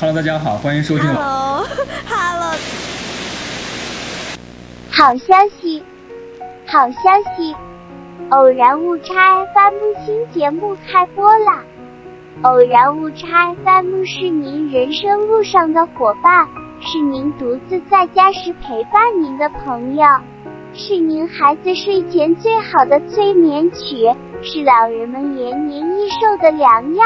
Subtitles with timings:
[0.00, 1.06] Hello，大家好，欢迎收听。
[1.12, 2.54] Hello，Hello。
[4.90, 5.82] 好消息，
[6.66, 6.96] 好消
[7.36, 7.54] 息！
[8.30, 9.74] 偶然误差 FM
[10.06, 11.62] 新节目开播啦！
[12.40, 16.48] 偶然误差 FM 是您人生路上的伙伴，
[16.80, 20.06] 是您独自在家时陪伴您的朋友，
[20.72, 24.10] 是您孩子睡前最好的催眠曲，
[24.40, 27.04] 是老人们延年益寿的良药。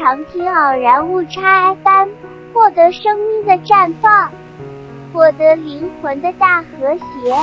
[0.00, 2.08] 常听偶然误差 FM，
[2.54, 4.32] 获得生命的绽放。
[5.12, 7.34] 获得灵魂的大和谐。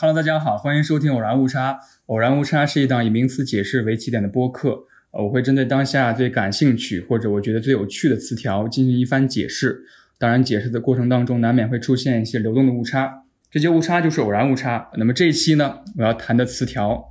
[0.00, 1.78] Hello，大家好，欢迎收听偶然误差。
[2.06, 4.86] 偶然误差是一档以名词解释为起点的播客。
[5.12, 9.84] 我会针对当下最感兴趣或者我觉得最有趣的词条进行一番解释。
[10.18, 14.90] 当然，解释的过程当中难免会出现一些流动的误差，这些误差就是偶然误差。
[14.96, 17.04] 那么这一期呢，我要谈的词条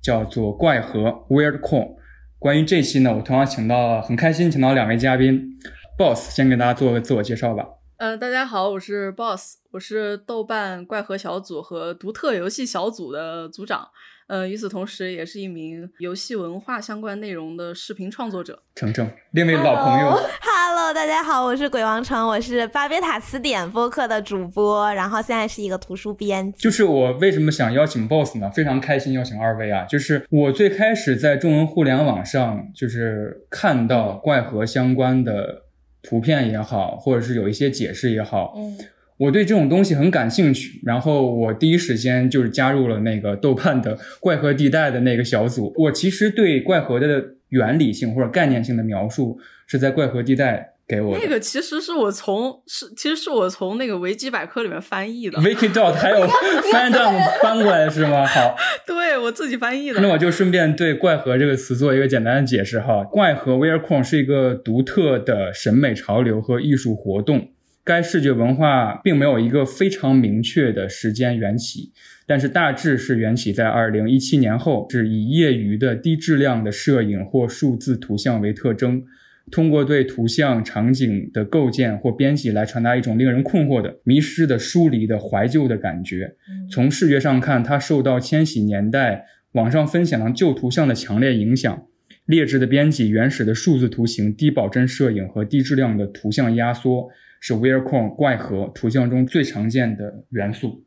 [0.00, 1.99] 叫做怪和 （Weird Corn）。
[2.40, 5.58] 关于这期呢，我同样请到很开心，请到两位嘉宾。
[5.98, 7.66] Boss 先给大家做个自我介绍吧。
[7.98, 13.86] 呃，大家好，我是 Boss，我是豆瓣怪盒小组和独特游戏小组的组长。
[14.30, 18.62] 呃，与此同时，也是一名游戏文化相关内容的视频创作者。
[18.76, 20.10] 程程，另一位老朋友。
[20.40, 26.60] Hello，大家好，我是鬼王城，我是巴别塔词典播客的主播，然后现在是一个图书编辑。
[26.60, 28.48] 就是我为什么想邀请 Boss 呢？
[28.52, 29.84] 非常开心邀请二位啊！
[29.86, 35.64] 就是我最开始在中文互联网上，就是看到怪盒相关的
[36.04, 38.78] 图片也好，或者是有一些解释也好，嗯。
[39.20, 45.74] 我对这种东西很感兴趣，然后我第一时间就是加入了那个豆瓣的怪盒地带的那个小组。
[45.76, 51.20] 我其实对怪盒的原理性或者概念性的描述是在怪盒地带给我的。
[51.22, 55.38] 那个其实是我从是其实是我从那个维基百科里面翻译的。
[55.40, 56.26] Wiki dot 还有
[56.72, 58.24] fandom 翻过来是吗？
[58.24, 60.00] 好，对我自己翻译的。
[60.00, 63.04] 那我就顺便对怪盒这个词做一个简单的解释哈。
[63.04, 67.50] 怪盒 Weirdcorn 是一个独特的审美潮流和艺术活动。
[67.84, 71.92] 该视觉文化并没有一个非常明确的时间缘起，
[72.26, 79.02] 但是大致是缘起在二零一七年后，是以业余的低质量的摄影或数字图像为特征，
[79.50, 86.36] 通过对图像场景的构建或编辑来传达一种令人困惑的、迷失的、疏离的、怀旧的感觉。
[86.70, 91.82] 从视觉上看，它受到千禧年代网上分享的旧图像的强烈影响。
[92.26, 97.08] 劣质的编辑、原始的数字图形、低保真摄影和低质量的图像压缩。
[97.40, 100.84] 是 Weircorn 怪盒图像中最常见的元素，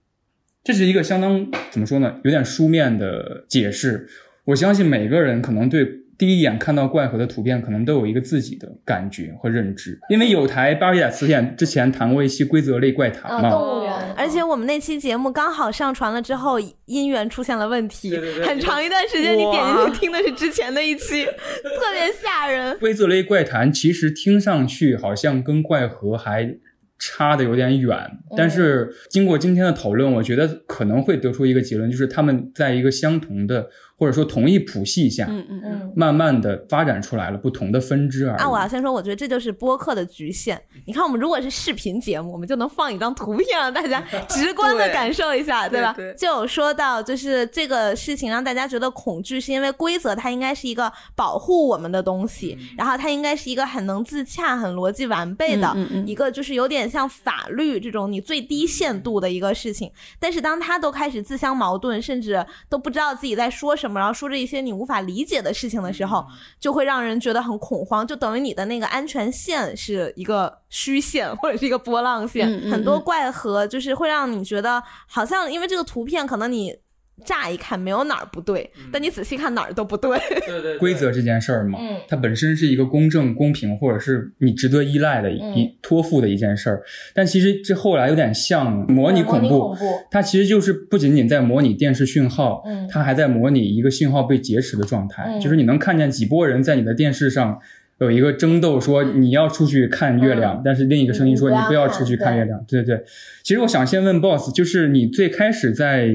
[0.63, 4.07] 这是一个相当怎么说呢，有点书面的解释。
[4.45, 9.99] 我相信每个人可能对第一眼看到怪盒的图片，可能都有一个自己的感觉和认知。
[10.09, 13.93] 因为有台巴比塔词典之前谈过一期规则类怪谈嘛，动物园。
[14.15, 22.77] 而且我们那期节目刚好上传了之后，音源出现了问题，对对对很长一段时间你点进去听的是之前的一期， 特别吓人。
[22.79, 26.55] 规则类怪谈其实听上去好像跟怪盒还
[26.99, 27.97] 差的有点远，
[28.37, 33.67] 但是经过今天的讨论，我觉得可能会得出一个结论，就是他们在一个相同的
[33.97, 38.41] 或者说同一谱系下，嗯嗯嗯，慢慢的发展出来了不同的分支而已。
[38.41, 40.61] 啊，我要先说，我觉得这就是播客的局限。
[40.85, 45.93] 你看，我们如果是视频节目，我们就能放一张图片让大家 直观的感受一下，对吧？
[45.95, 59.91] 对对就有说到，就是这个事情让大家觉得恐惧，是因为规则它应该是一个保护我们的东西，然后它应该是一个很能自洽、很逻辑完备的、嗯嗯嗯一个，就是有点像法律这种你最低限度的一个事情。
[60.19, 66.25] 但是当它都开始自相矛盾，甚至都不知道自己在说什么，然后说着一些你无法理解的事情的时候，
[66.59, 72.47] 就会让人觉得很恐慌，就等于你的那个安全线是一个虚线或者是一个波浪线。
[72.47, 76.75] 嗯嗯很多嗯怪和就是会让你觉得好像因为这个图片可能你。
[77.25, 80.17] 乍一看没有哪儿不对，但你仔细看哪儿都不对。
[80.45, 81.97] 对对规则这件事儿嘛，嗯。
[82.07, 85.73] 它本身是一个公正、公平，或者是你值得依赖的一、嗯。
[85.81, 86.81] 托付的一件事儿。
[87.13, 89.75] 但其实这后来有点像模拟恐怖，
[90.11, 92.87] 它其实就是不仅仅在模拟电视讯号，嗯。
[92.89, 95.39] 它还在模拟一个信号被劫持的状态，嗯。
[95.39, 97.59] 就是你能看见几波人在你的电视上。
[97.99, 100.61] 有一个争斗，说你要出去看月亮，嗯。
[100.65, 102.59] 但是另一个声音说你不要看你不要出去看月亮。
[102.67, 103.05] 对对对，
[103.43, 106.09] 其实我想先问 Boss，就是你最开始在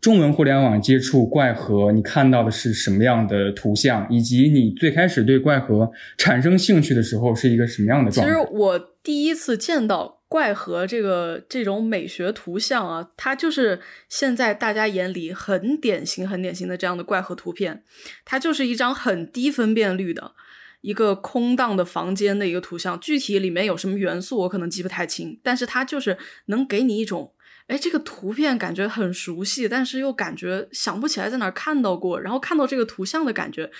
[0.00, 8.32] 中文互联网接触怪盒，你看到的是什么样的图像，以及你最开始对怪盒产生兴趣的时候是一个什么样的状态？
[8.32, 17.82] 其实我第一次见到怪盒这个这种美学图像啊，它就是现在大家眼里很典型、很典型的这样的怪盒图片。
[18.24, 20.32] 它就是一张很低分辨率的
[20.80, 27.32] 一个空荡的房间的一个图像，具体里面有什么元素我可能记不太清，但是它就是能给你一种。
[27.66, 32.20] 哎，这个图片感觉很熟悉，但是又感觉想不起来在哪儿看到过。
[32.20, 33.70] 然后看到这个图像的感觉，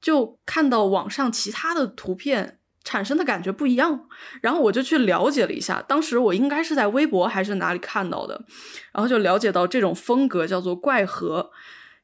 [0.00, 4.08] 就看到网上其他的图片，产生的感觉不一样。
[4.42, 8.44] 然后我就去了解了一下，当时我应该是在微博还是哪里看到的，
[8.92, 11.50] 然后就了解到这种风格叫做怪核，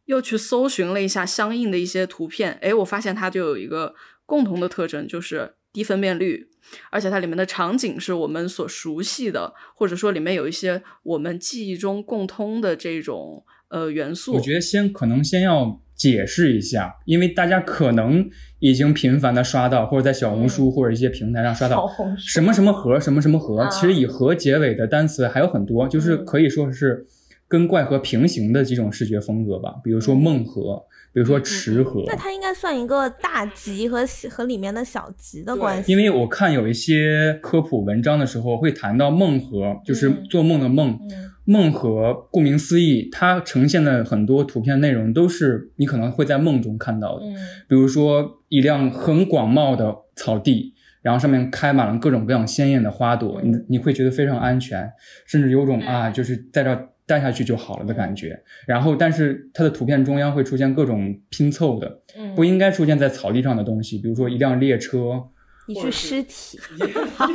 [0.07, 6.49] 又去搜寻了一下相应的一些图片，诶，我发现它就有一个共同的特征，就是低分辨率。
[6.91, 14.35] 而且它里面的场景是我们所熟悉的，或者说里面有一些我们记忆中共通的这种呃元素。
[14.35, 18.29] 我觉得先可能先要解释一下，因为大家可能
[18.59, 21.89] 已经频繁的刷到，或者在小红书或者一些平台上刷到
[22.19, 23.67] 什么什么盒什么什么盒。
[23.71, 27.07] 其实以盒结尾的单词还有很多，就是可以说是
[27.49, 30.85] 跟怪盒平行的几种视觉风格吧，比如说梦盒。
[31.19, 35.91] 比如说池河，那它应该算一个大集和和里面的小集的关系。
[35.91, 40.97] 因为我看有一些科普文章的时候会谈到梦河，就是做梦的梦。
[41.45, 47.25] 梦河顾名思义，它呈现的很多图片内容都是你可能会在梦中看到的。
[47.67, 50.73] 比如说一辆很广袤的草地，
[51.03, 54.89] 然后上面开满了各种各样鲜艳的花朵，你你会觉得非常安全，
[55.27, 56.91] 甚至有种啊，就是在这。
[57.09, 62.03] 带下去就好了的感觉，然后但是它的图片中央会出现各种拼凑的，
[62.37, 65.25] 不应该出现在草地上的东西，比如说一辆列车。
[65.69, 66.59] 一具尸体，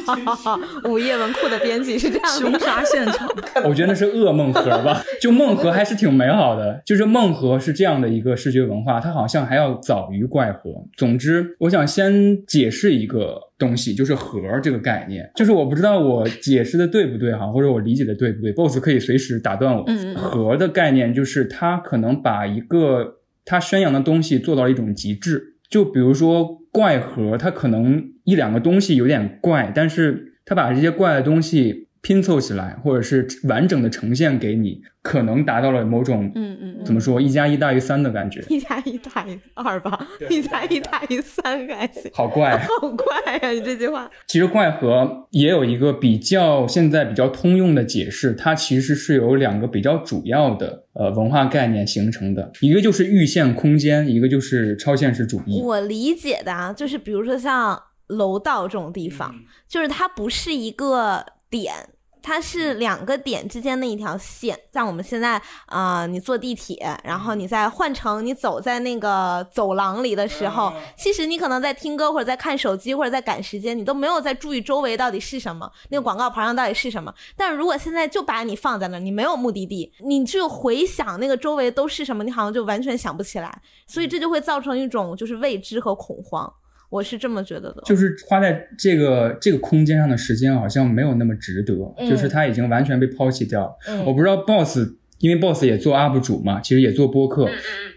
[0.89, 3.29] 午夜文库的编辑是这样凶杀现场，
[3.63, 5.03] 我觉得那是噩梦盒吧。
[5.21, 10.71] 就梦盒还是挺美好的，就是梦盒是这样的一个视觉文化，它好像还要早于怪盒。
[10.97, 15.29] 总之，我想先解释一个东西，就是盒这个概念。
[15.35, 19.85] 就是我不知道我解释的对不对哈，或者我理解的对不对，boss 可以随时打断我。
[20.15, 26.59] 盒的概念就是它可能把一个它宣扬的东西做到了一种极致，就比如说。
[26.73, 34.81] 怪盒，它可能一两个东西有点怪，但是他把这些怪的东西拼凑起来，或者是完整的呈现给你。
[35.01, 43.49] 可能达到了某种，嗯嗯，怎么说，一加一大于三的感觉， 一加一大于二吧，一加一大于三还行，好怪， 好怪呀！
[43.49, 55.59] 你这句话，其实怪盒也有一个比较现在比较通用的解释，它其实是有两个比较主要的呃文化概念形成的，一个就是预线空间，一个就是超现实主义。
[55.61, 57.77] 我理解的啊，就是比如说像
[58.13, 59.35] 楼道这种地方，
[59.67, 61.89] 就是它不是一个点。
[62.25, 77.13] 它是两个点之间的一条线，像我们现在啊，你坐地铁，然后你在换乘，你走在那个走廊里的时候，其实你可能在听歌或者在看手机或者在赶时间，你都没有在注意周围到底是什么，那个广告牌上到底是什么。
[77.35, 86.53] 但如果现在就把你放在那儿，你没有目的地，你就回想那个周围都是什么，你好像就完全想不起来，所以这就会造成一种就是未知和恐慌。
[86.93, 91.73] 我是这么觉得的，就是花在这个这个空间上的时间好像没有那么值得，
[92.07, 93.75] 就是它已经完全被抛弃掉。
[94.05, 94.77] 我不知道 boss，
[95.23, 97.47] 因为 boss 也做 UP 主嘛，其实也做播客，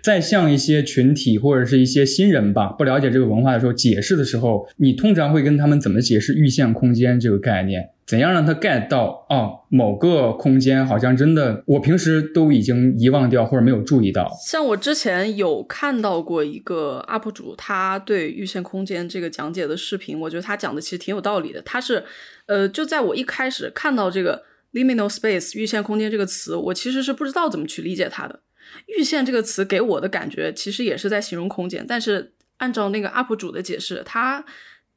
[0.00, 7.90] 在向一些群体或者是一些新人吧，不了解这个文化的时候解释的时候，你通常会跟他们怎么解释预线空间这个概念？
[8.06, 9.62] 怎样让他 get 到哦？
[9.68, 14.30] 某个空间好像真的，我平时都已经遗忘掉或者没有注意到。
[14.46, 21.60] 像我之前有看到过一个 UP 主，他对预线空间这个讲解的视频，我觉得他讲的其实挺有道理的。
[21.62, 22.04] 他是，
[22.46, 24.40] 呃，就在我一开始看到这个
[24.76, 28.40] liminal space 预限空间这个词，我其实是不知道怎么去理解它的。
[28.86, 34.44] 预限这个词给我的感觉其实也是在形容空间，但是按照那个 UP 主的解释，他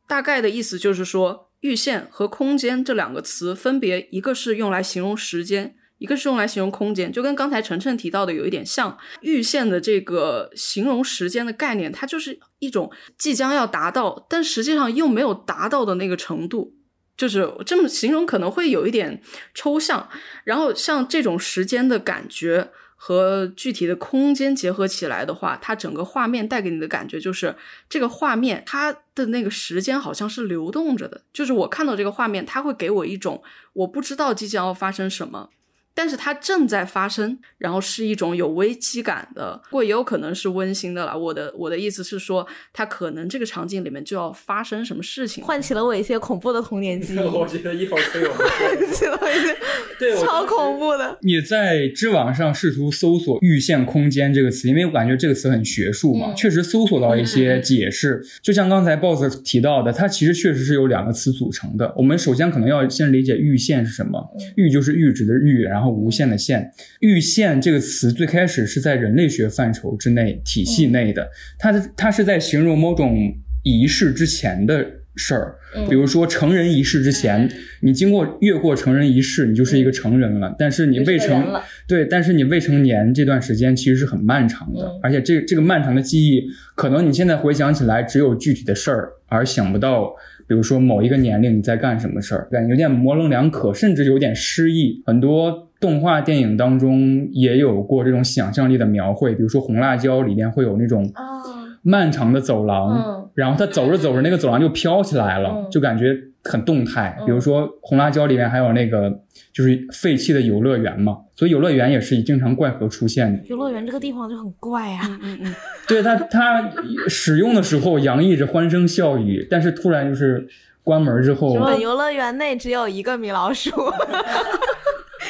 [0.08, 1.48] 大概的意思就是说。
[1.62, 8.98] 预限和空间这两个词，分别一个是用来形容时间，一个是用来形容空间，就跟刚才晨晨提到的有一点像。
[9.20, 16.74] 预限的这个形容时间的概念，它就是一种即将要达到，但实际上又没有达到的那个程度，
[17.20, 19.22] 就是这么形容可能会有一点
[19.54, 20.10] 抽象。
[20.44, 22.72] 然后像这种时间的感觉。
[23.02, 27.56] 和具体的空间结合起来的话，它整个画面带给你的感觉就是
[27.88, 35.50] 这个画面它的那个时间好像是流动着的，就是我看到这个画面，它会给我一种我不知道即将要发生什么。
[35.94, 41.18] 但是它正在发生，然后是一种有危机感的，不过也有可能是温馨的了。
[41.18, 47.20] 我的我的意思是说，它可能这个场景里面就要发生什么事情，唤起了我一些恐怖的童年记忆。
[47.28, 49.58] 我觉得一会儿可以有，唤起了一些
[50.00, 51.18] 对 超恐怖的。
[51.22, 58.26] 你在知网上试图搜索“预线空间”这个词，因为我感觉这个词很学术嘛，确实搜索到一些解释。
[58.42, 61.94] 就像刚才 boss 提到的，它其实确实是由两个词组成的。
[61.98, 65.79] 我们首先可能要先理解“预线”是什么，“预”就是阈值的“阈”，然后。
[65.88, 73.16] 无限的限，阈限这个词最开始是在人类学范畴之内体系内的，它它是在形容某种
[73.64, 75.56] 仪式之前的事儿。
[75.76, 75.88] 嗯。
[75.88, 77.48] 比如说成人仪式之前，
[77.82, 80.56] 你经过越过成人仪式，你就是一个成人了。
[80.58, 81.46] 但是你未成
[81.88, 85.00] 对，但是你未成年这段时间其实是很漫长的，嗯。
[85.04, 86.44] 而且这这个漫长的记忆，
[86.76, 90.10] 可能你现在回想起来只有具体的事儿，而想不到，
[90.48, 95.04] 比如说某一个年龄你在干什么事儿，感觉有点模棱两可，甚至有点失忆。
[95.06, 101.42] 很多动画电影当中也有过这种想象力的描绘，比如说《红辣椒》里面会有那种啊，
[101.84, 103.30] 漫长的走廊，嗯。
[103.36, 105.68] 然后它走着走着，那个走廊就飘起来了，嗯。
[105.72, 107.16] 就感觉很动态。
[107.22, 107.26] 嗯。
[107.26, 109.10] 比如说《红辣椒》里面还有那个
[109.54, 113.40] 就是废弃的游乐园嘛，所以游乐园也是以经常怪盒出现的。
[113.46, 115.02] 游乐园这个地方就很怪啊。
[115.06, 115.56] 嗯嗯嗯，
[115.88, 116.70] 对它，它
[117.08, 120.46] 使用的时候洋溢着欢声笑语，但是突然就是
[120.84, 123.70] 关门之后，本游乐园内只有一个米老鼠，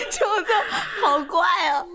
[0.10, 0.54] 就就
[1.02, 1.40] 好怪
[1.70, 1.86] 啊！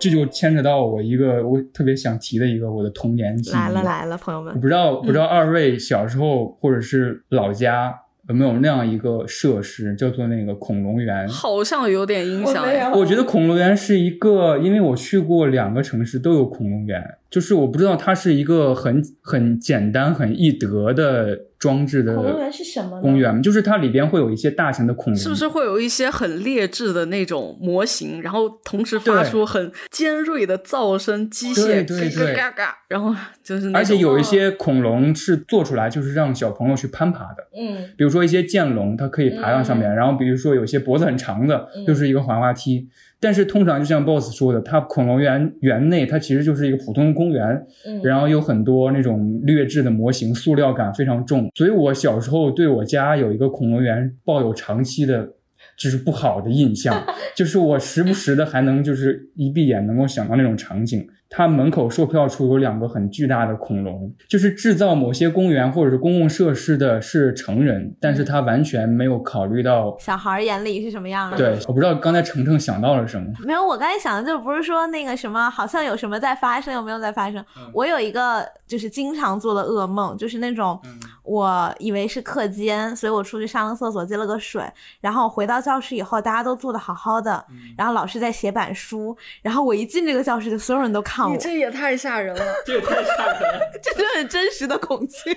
[0.00, 3.52] 这就牵扯到我一个我特别想提的一个我的童年记忆。
[3.52, 7.92] 来了来了，朋友我们，不知道，不知道二位小时候或者是老家
[8.28, 11.26] 有没有那样一个设施，叫做那个恐龙园。
[11.28, 12.90] 好像有点影响哎。
[12.90, 32.34] 我觉得恐龙园是一个，因为我去过两个城市都有恐龙园，就是我不知道它是一个很很简单、很易得的装置的恐龙园是什么公园，就是它里边会有一些大型的恐龙，是不是会有一些很劣质的那种模型，然后同时发出很尖锐的噪声，机械对对对。
[32.34, 37.90] 嘎嘎嘎，然后就是而且有一些恐龙是做出来就是让小朋友去攀爬的，嗯。
[37.96, 41.84] 比如说一些剑龙，它可以爬到上面，然后比如说有些脖子很长的，嗯。
[41.84, 42.88] 就是一个滑滑梯。
[43.20, 51.50] 但是通常就像 BOSS 说的，它恐龙园园内它其实就是一个普通的公园，嗯，然后有很多那种劣质的模型，塑料感非常重。
[51.54, 55.28] 所以我小时候对我家有一个恐龙园抱有长期的。
[55.76, 57.04] 就是不好的印象，
[57.36, 61.06] 就是我时不时的还能就是一闭眼能够想到那种场景。
[61.30, 69.94] 它门口售票处有两个很巨大的恐龙，就是制造某些公园或者是公共设施的是成人，但是他完全没有考虑到。
[69.98, 71.36] 小孩儿眼里是什么样的？
[71.36, 73.26] 对，我不知道刚才程程想到了什么。
[73.44, 77.44] 没有，我刚才想的就不是说那个什么，好像有什么在发生，有没有在发生？
[77.74, 80.80] 我有一个就是经常做的噩梦，就是那种
[81.24, 84.62] 我以为是课间，所以我出去上个厕所接了个水，
[85.02, 87.44] 然后回到教室以后，大家都坐的好好的，
[87.76, 92.42] 然后老师在写板书，然后我一进这个教室，就所有人都看我，你这也太吓人了。
[92.64, 93.60] 这也太吓人了！
[93.82, 95.36] 这是很真实的恐惧。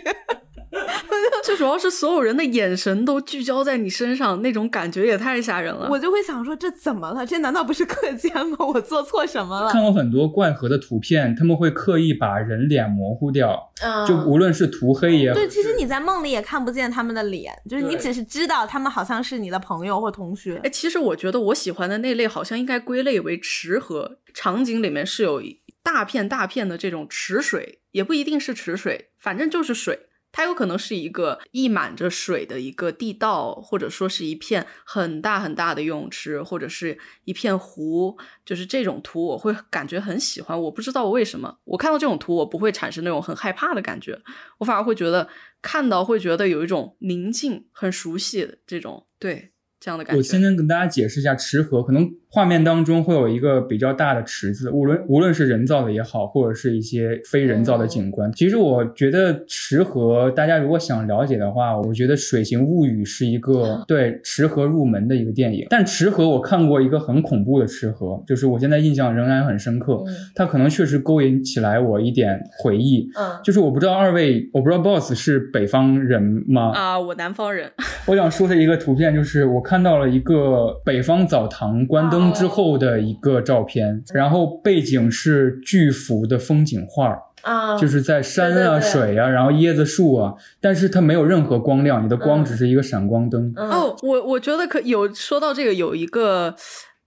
[1.43, 5.89] 最主要是所有人的眼神都聚焦在你身上，那种感觉也太吓人了。
[5.89, 7.25] 我就会想说，这怎么了？
[7.25, 8.57] 这难道不是课间吗？
[8.73, 9.69] 我做错什么了？
[9.69, 20.69] 看过很多怪盒的图片，他们会刻意把人脸模糊掉，嗯就无论是涂黑也好，对，其实你在梦里也看不见他们的脸，就是你只是知道他们好像是你的朋友或同学哎，。
[20.69, 30.07] 其实我觉得我喜欢的那类好像应该归类为池河场景，里面是有一大片大片的这种池水，也不一定是池水，反正就是水。
[30.33, 40.57] 它有可能是一个溢满着水的一个地道，或者说是一片很大很大的游泳池，或者是一片湖，就是这种图我会感觉很喜欢。
[40.61, 44.17] 我不知道为什么，我看到这种图我不会产生那种很害怕的感觉，
[44.59, 45.27] 我反而会觉得
[45.61, 50.17] 看到会觉得有一种宁静、很熟悉的这种对这样的感觉。
[50.17, 58.31] 我先跟大家解释一下池河，可能画面当中会有一个比较大的池子，无论无论是人造的也好，或者是一些非人造的景观。
[58.31, 65.65] 其实我觉得池河，大家如果想了解的话，我觉得《水形物语》是一个 对池河入门的一个电影。
[65.69, 73.09] 但池河我看过一个很恐怖的池河，就是我现在印象仍然很深刻，嗯它可能确实勾引起来我一点回忆。
[73.17, 76.71] 嗯就是我不知道二位，我不知道 BOSS 是北方人吗？
[76.73, 77.69] 啊，我南方人，
[78.07, 93.53] 我想说的一个图片就是我看到了一个北方澡堂关灯之后的一个照片，然后背景是巨幅的风景画，啊，就是在山啊、对对对水啊，然后椰子树啊，但是它没有任何光亮，你的光嗯只是一个闪光灯。
[93.55, 96.55] 嗯哦，我我觉得可有说到这个，有一个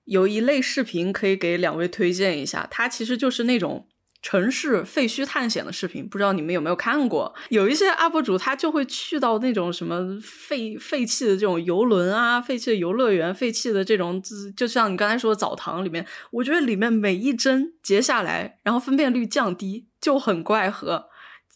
[0.05, 3.87] 有一类视频可以给两位推荐一下，它其实就是那种。
[4.25, 7.35] 城市废墟探险的视频，不知道你们有没有看过？
[7.51, 14.23] 有一些 UP 主他就会去到那种什么废废弃的这种游轮啊、废弃的游乐园、废弃的这种，
[14.57, 21.11] 就像你刚才说的澡堂里面，我觉得里面每一帧截下来，然后分辨率降低，就很怪和。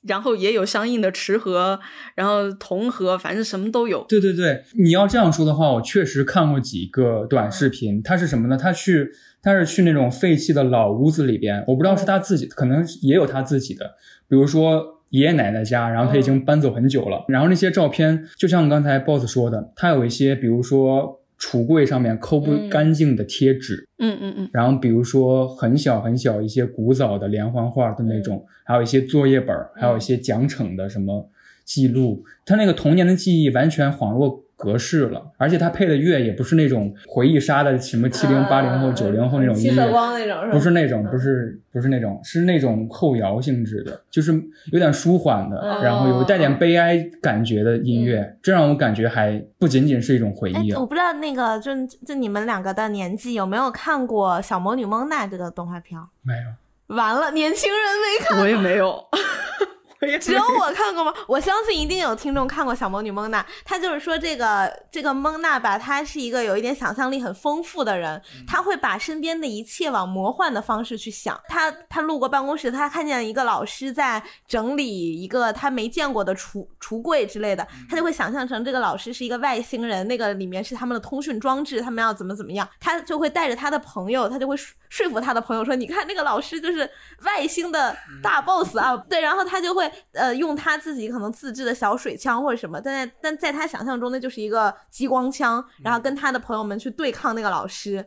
[0.07, 1.81] 然后也有相应的池河，
[2.15, 4.07] 然后铜河，反正什么都有。
[4.09, 8.01] 对对对，你要这样说的话，我确实看过几个短视频。
[8.01, 8.57] 他是什么呢？
[8.57, 9.11] 他去，
[9.43, 13.95] 他是去那种废弃的老屋子里边，我不知道是他自己，可能也有他自己的。
[14.29, 17.25] 比如说，爷爷奶奶家，然后他已经搬走很久了。
[17.29, 31.31] 然后那些照片，就像刚才 boss 说的，他有一些，比如说橱柜上面抠不干净的贴纸，嗯嗯嗯，然后比如说很小很小一些古早的连环画的那种，还有一些作业本，还有一些奖惩的什么
[31.65, 34.45] 记录，他那个童年的记忆完全恍若。
[34.59, 44.33] 格式了，而且它配的乐也不是那种回忆杀的什么七零八零后九零后那种音乐，光那种不是那种，不是不是那种，是那种后摇性质的，就是
[44.73, 50.73] 有点舒缓的，然后有带点悲哀感觉的音乐，这让我感觉还不仅仅是一种回忆。
[50.73, 51.71] 我不知道那个就
[52.05, 55.97] 就你们两个的年纪有没有看过《小魔女蒙娜》这个动画片？
[56.23, 56.97] 没有。
[56.97, 58.99] 完了，年轻人没看，我也没有。
[60.21, 61.13] 只有我看过吗？
[61.27, 63.43] 我相信一定有听众看过《小魔女蒙娜》。
[63.65, 71.39] 她就是说，这个这个蒙娜吧，她是一个有一点想象力很丰富的人，她会把身边的一切往魔幻的方式去想。
[71.49, 82.69] 她她路过办公室，她看见一个老师在整理一个她没见过的橱橱柜之类的，她就会想象成这个老师是一个外星人，那个里面是他们的通讯装置，他们要怎么怎么样。
[82.79, 86.89] 她就会带着她的朋友，她就会说服他的朋友说：“你看那个老师就是
[87.23, 89.88] 外星的大 boss 啊！”对，然后她就会。
[90.13, 98.05] 呃，用他自己可能自制的小水枪或者什么，但在但在他想象中，那就是一个激光枪，然后跟他的朋友们去对抗那个老师。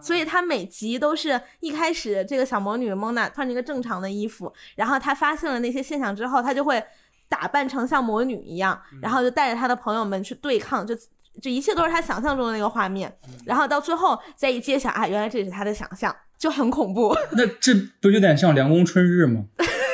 [0.00, 6.82] 所以他每集都是一开始，这个小魔女蒙娜穿着一个正常的衣服，然后他发现了那些现象之后，他就会
[7.28, 10.94] 打扮成像魔女一样，然后就带着他的朋友们去对抗，就
[11.40, 13.10] 这一切都是他想象中的那个画面。
[13.46, 17.16] 然后到最后再一揭晓啊，原来这是他的想象，就很恐怖。
[17.32, 17.72] 那这
[18.02, 19.44] 不有点像凉宫春日吗？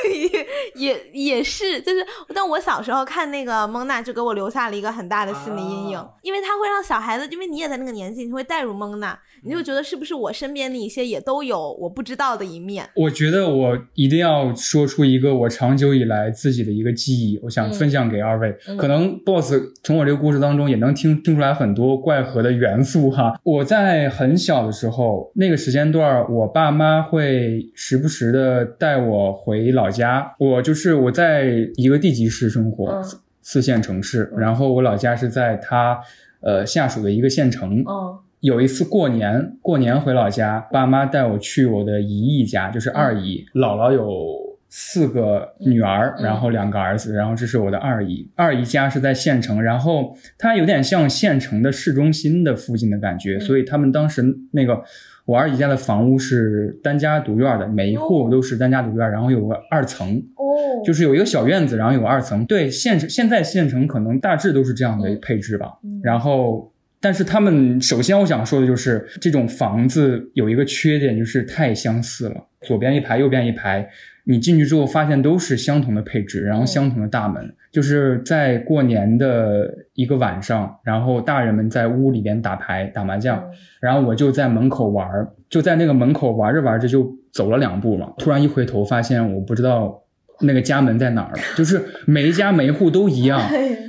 [0.78, 12.88] 也也是，就是，但我小时候看那个蒙娜，就给我留下了一个很大的心理阴影，因为它会让小孩子，因为你也在那个年纪，你会带入蒙娜，你就觉得是不是我身边的一些也都有我不知道的一面。
[12.94, 18.56] 我觉得我一定要说出一个我长久以来自己的一个记忆，我想分享给二位。
[18.78, 23.34] 可能 boss 从我这个故事当中也能听听出来很多怪核的元素哈。
[23.42, 30.62] 我在很小的时候，那个时间段，我爸妈会时不时的带我回老家，我。
[30.68, 33.02] 就是我在一个地级市生活，
[33.40, 35.98] 四线城市，然后我老家是在他
[36.42, 37.82] 呃下属的一个县城。
[38.40, 48.30] 有一次过年，过年回老家，爸妈带我去我的姨姨家，就是二姨，姥姥有四个女儿，然后两个儿子，然后这是我的二姨。
[48.36, 54.84] 二姨家是在县城，然后它有点像县城的市中心的附近的感觉，所以他们当时那个。
[55.28, 60.37] 我二姨家的房屋是单家独院的，每一户都是单家独院，然后有个二层，哦，
[60.84, 62.44] 就是有一个小院子，然后有二层。
[62.46, 65.78] 对，县城现在县城可能大致都是这样的配置吧。
[66.02, 73.88] 然后，但是他们首先我想说的就是这种房子有一个缺点，就是太相似了，左边一排，右边一排。
[74.24, 83.42] 你进去之后发现都是相同的配置，然后相同的大门，就是在过年的一个晚上，然后大人们在屋里边打牌打麻将，
[83.80, 85.08] 然后我就在门口玩，
[85.48, 90.02] 就在那个门口玩着玩着就走了两步嘛，突然一回头发现我不知道。
[90.40, 91.42] 那个家门在哪儿了？
[91.56, 93.40] 就是每一家每一户都一样，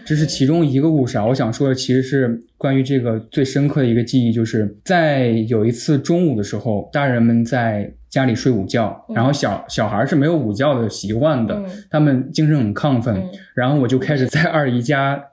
[0.05, 1.25] 这是其中一个故事啊。
[1.25, 15.23] 我想说的其实是关于这个最深刻的一个记忆，就是在有一次中午的时候，大人们在家里睡午觉，然后小小孩是没有午觉的习惯的，他们精神很亢奋，然后我就开始在二姨家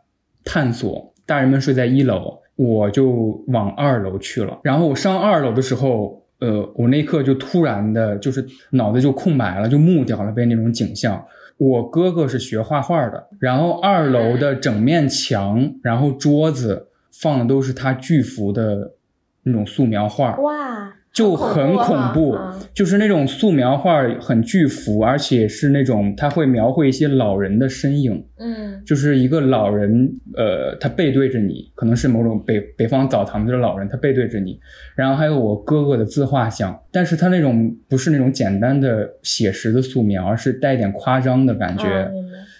[0.44, 1.14] 探索。
[1.24, 4.60] 大人们睡在一楼，我就往二楼去了。
[4.62, 6.25] 然后我上二楼的时候。
[6.38, 11.24] 呃，我那一刻就突然的，就是脑子就空白了，就木掉了，被那种景象。
[11.58, 18.92] 我哥哥是学画画的，然后二楼的整面墙，然后桌子放的都是他巨幅的
[19.44, 20.36] 那种素描画。
[20.36, 20.94] 哇！
[21.16, 22.36] 就很恐怖，
[22.74, 34.60] 就是那种素描画很巨幅，而且是那种他会描绘一些老人的身影，嗯，就是一个老人，呃，他背对着你，可能是某种北北方澡堂子的老人，他背对着你，
[34.94, 42.12] 然后还有我哥哥的自画像，但是他那种不是那种简单的写实的素描，而是带一点夸张的感觉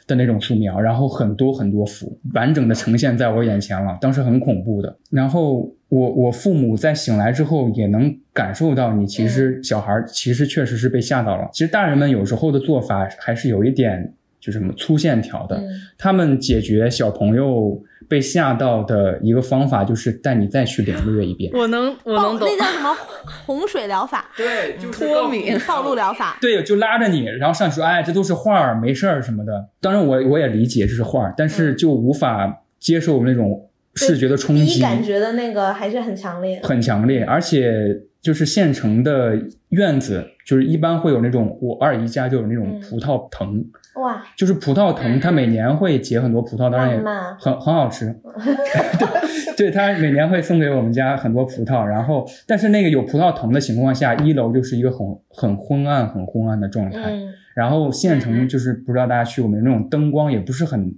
[0.06, 5.72] 的那种素描，然后很多很多幅完整的呈现在我眼前了，当时很恐怖的，然后。
[5.88, 11.48] 我我父母在醒来之后也能感受到，你其实小孩其实确实是被吓到了。
[11.52, 15.62] 其实大人们有时候的做法还是有一点就是什么粗线条的。
[15.96, 21.50] 他们解决小朋友被吓到的一个方法就是带你再去领略一遍。
[21.54, 22.96] 我能我能懂，那叫什么
[23.44, 24.30] 洪水疗法？
[24.36, 26.38] 对，就脱敏 暴露疗法。
[26.40, 29.68] 对，就拉着你，然后上去说，哎，这都是画儿，没事儿什么的。
[29.80, 33.62] 当然我我也理解这是画儿，但是就无法接受那种。
[33.98, 43.64] 视觉的冲击，感觉的那个还是很强烈，很强烈，而且就是县城的院子，就是一般会有那种我二姨家就有那种嗯葡萄藤，
[44.02, 47.02] 哇，就是葡萄藤，它每年会结很多葡萄，当然也
[47.38, 48.12] 很很好吃。
[49.56, 57.12] 对，对，它每年会送给我们家很多葡萄，然后但是那个有葡萄藤的情况下，一楼就是一个很很昏暗、很昏暗的状态。
[57.12, 60.94] 嗯然后县城就是不知道大家去过没有，那种灯光也不是很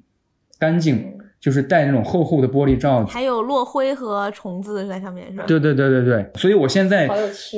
[0.58, 3.10] 干净，就是带那种厚厚的玻璃罩子。
[3.10, 5.44] 还有落灰和虫子在上面是吧？
[5.46, 7.08] 对对对对对，所以我现在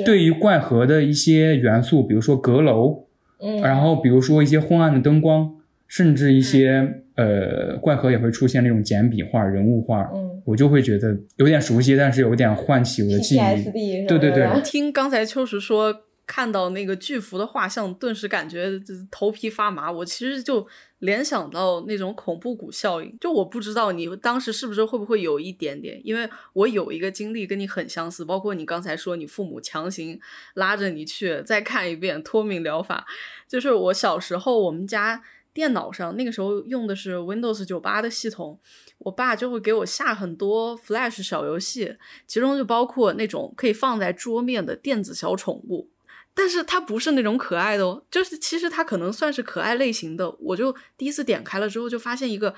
[0.05, 3.05] 对于怪盒的一些元素，比如说阁楼，
[3.41, 5.51] 嗯，然后比如说一些昏暗的灯光，
[5.87, 14.07] 甚至一些、呃怪盒也会出现那种简笔画、人物画，嗯我就会觉得有点熟悉，但是有点唤起我的记忆。
[14.07, 15.95] 对对对听刚才秋实说
[16.31, 19.91] 看到那个巨幅的画像，顿时感觉头皮发麻。
[19.91, 20.65] 我其实就
[20.99, 30.17] 联想到那种恐怖谷效应，就我不知道你当时是不是会不会有一点点，因为我有一个经历跟你很相似，包括你刚才说你父母强行
[30.53, 33.05] 拉着你去再看一遍脱敏疗法，
[33.45, 35.21] 就是我小时候我们家。
[35.53, 38.57] 电脑上那个时候用的是 Windows 九八的系统，
[38.99, 45.89] 我爸就会给我下很多 Flash 小游戏，其中就包括那种可以放在桌面的电子小宠物，
[46.33, 50.29] 但是它不是那种可爱的哦，就是其实它可能算是可爱类型的。
[50.39, 52.55] 我就第一次点开了之后，就发现一个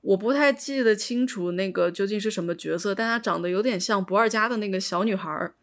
[0.00, 5.54] 我不太记得清楚那个究竟是什么角色，但它长得有点像不二家的那个小女孩儿，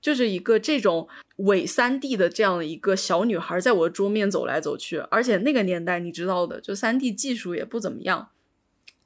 [0.00, 8.30] 就是一个这种伪三 D 的这样的一个小女孩，在我的桌面走来走去，而且那个年代你知道的，就三 D 技术也不怎么样，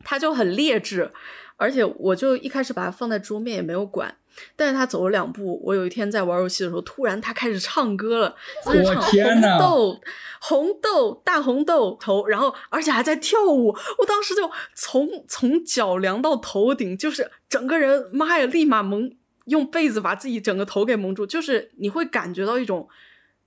[0.03, 1.13] 它就很劣质，
[1.57, 4.17] 而且我就一开始把它放在桌面也没有管。
[4.57, 10.01] 但是他走了两步，我有一天在玩游戏的时候，突然他开始唱歌了，就是我唱红豆、
[10.41, 13.69] 红豆、大红豆头，然后而且还在跳舞，
[13.99, 19.11] 我当时就从从脚凉到头顶，就是整个人，妈呀，立马蒙
[19.47, 22.89] 用被子把自己整个头给蒙住，就是你会感觉到一种。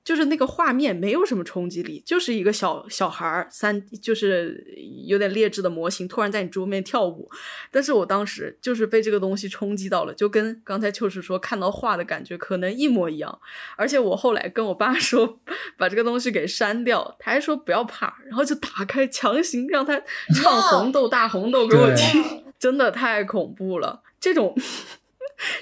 [0.05, 4.63] 就是那个画面没有什么冲击力，就是一个小小孩儿三，就是
[5.07, 7.27] 有点劣质的模型突然在你桌面跳舞，
[7.71, 13.39] 但是我当时就是被这个东西冲击到了，就跟刚才秋实说看到画的感觉可能一模一样。
[13.75, 15.39] 而且我后来跟我爸 说
[15.75, 19.99] 把这个东西给删掉，他还说不要怕，然后就打开强行让他
[20.35, 24.03] 唱红豆 大红豆给我听，真的太恐怖了。
[24.19, 24.55] 这种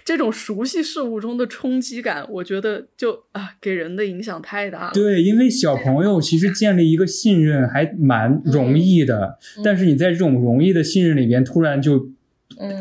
[0.06, 4.92] 这种熟悉事物中的冲击感，我觉得就啊给人的影响太大了。
[4.94, 12.10] 对，因为小朋友其实建立一个信任还蛮容易的，但是你在这种容易的信任里边，突然就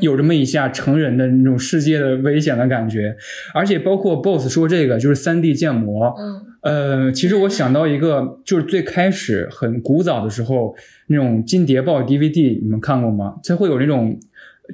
[0.01, 3.17] 有这么一下成人的那种世界的危险的感觉，
[3.55, 10.77] 而且包括 BOSS 说这个就是三 D 建模，嗯呃，其实我想到一个，就是最开始很古早的时候
[11.07, 13.37] 那种金碟报 DVD，你们看过吗？
[13.43, 14.21] 它会有那种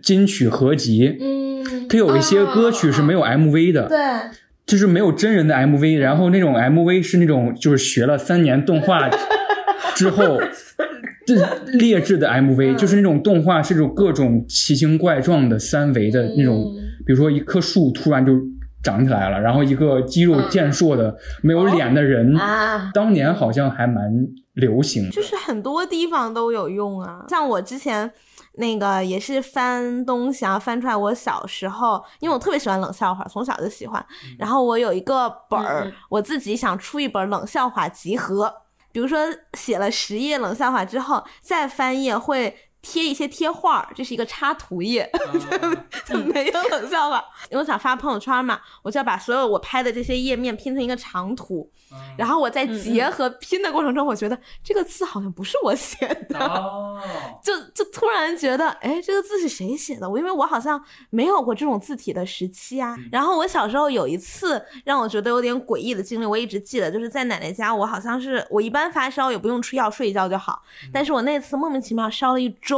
[0.03, 1.48] 金曲合集，嗯，
[1.89, 3.99] 它有一些歌曲是没有 MV 的，对，
[4.67, 9.09] 就是没有真人的 MV，然后那种 MV 是那种就是学了三年动画
[9.97, 10.39] 之后，
[11.27, 11.35] 这
[11.79, 16.65] 劣质的 MV，、就是那种动画是种各种奇形怪状的三维的那种，
[17.07, 18.33] 比如说一棵树突然就
[18.83, 22.91] 长起来了，然后一个肌肉健硕的、没有脸的人，啊。
[22.95, 24.05] 当年好像还蛮
[24.55, 25.11] 流行。
[25.11, 27.25] 就是很多地方都有用啊。
[27.29, 28.11] 像我之前
[28.59, 34.05] 那个也是翻东西啊，翻出来我小时候，因为我特别喜欢冷笑话，从小就喜欢。
[34.39, 38.53] 然后我有一个本儿，我自己想出一本冷笑话集合，
[38.93, 39.19] 比如说
[39.55, 42.57] 写了十页冷笑话之后，再翻页会。
[42.91, 45.11] 贴一些贴画儿，这是一个插图页，
[46.07, 47.23] 就没有冷笑话。
[47.51, 51.71] 因为我想发朋友圈嘛，我就要把所有我拍的这些页面拼成一个长图，
[52.17, 56.99] 然后我在结合拼的过程中，我觉得这个字好像不是我写的，哦，
[57.45, 60.09] 就就突然觉得，哎，这个字是谁写的？
[60.09, 62.97] 我因为我好像没有过这种字体的时期啊。
[63.13, 72.78] 然后我小时候有一次让我觉得有点诡异的经历，我一直记得，就是在奶奶家，我好像是我一般发烧也不用吃药，睡一觉就好，但是我那次莫名其妙烧了一周，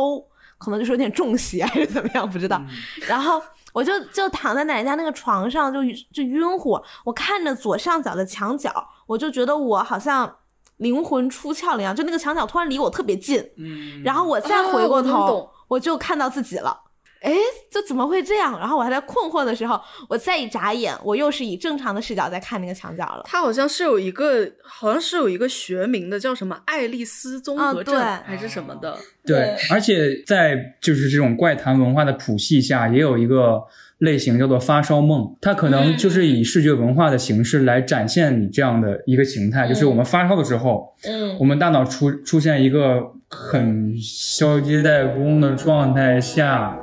[0.59, 2.61] 可能就是有点中邪 还是怎么样，不知道。
[3.09, 3.41] 然后
[3.73, 5.81] 我就就躺在奶奶家那个床上就
[6.13, 8.71] 就晕乎，我看着左上角的墙角，
[9.07, 10.37] 我就觉得我好像
[10.79, 16.79] 灵魂出窍了一样，就那个墙角突然离我特别近，嗯然后我再回过啊我能头，我就看到自己了。
[17.21, 17.33] 哎，
[17.71, 18.59] 这怎么会这样？
[18.59, 23.23] 然后我还在困惑的时候，我再一眨眼，我又是以正常的视角在看那个墙角了。
[23.25, 28.97] 它好像是有一个，好像是有一个学名的，叫什么爱丽丝综合症、还是什么的。
[29.25, 33.63] 对，而且在就是这种怪谈文化的谱系下，也有一个
[33.99, 46.77] 类型叫做发烧梦，它可能就是以视觉文化的形式来展现你这样的一个形态，就是我们发烧的时候，嗯我们大脑出出现一个很消极怠工的状态下，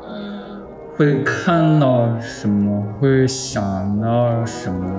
[0.96, 4.90] 会看到什么，会想到什么。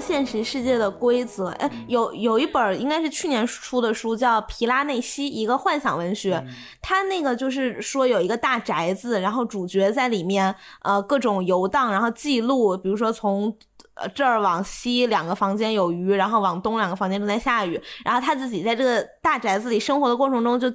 [0.00, 1.48] 现实世界的规则。
[1.50, 6.36] 哎，有有一本应该是去年出的书，叫《皮拉内西：一个幻想文学》。
[6.80, 13.54] 它那个就是说有一个大宅子，然后主角在里面呃各种游荡，然后记录，比如说从
[13.94, 20.72] 呃这儿往西两个房间有鱼，然后往东两个房间正在下雨，然后他自己在这个大宅子里生活的过程中就。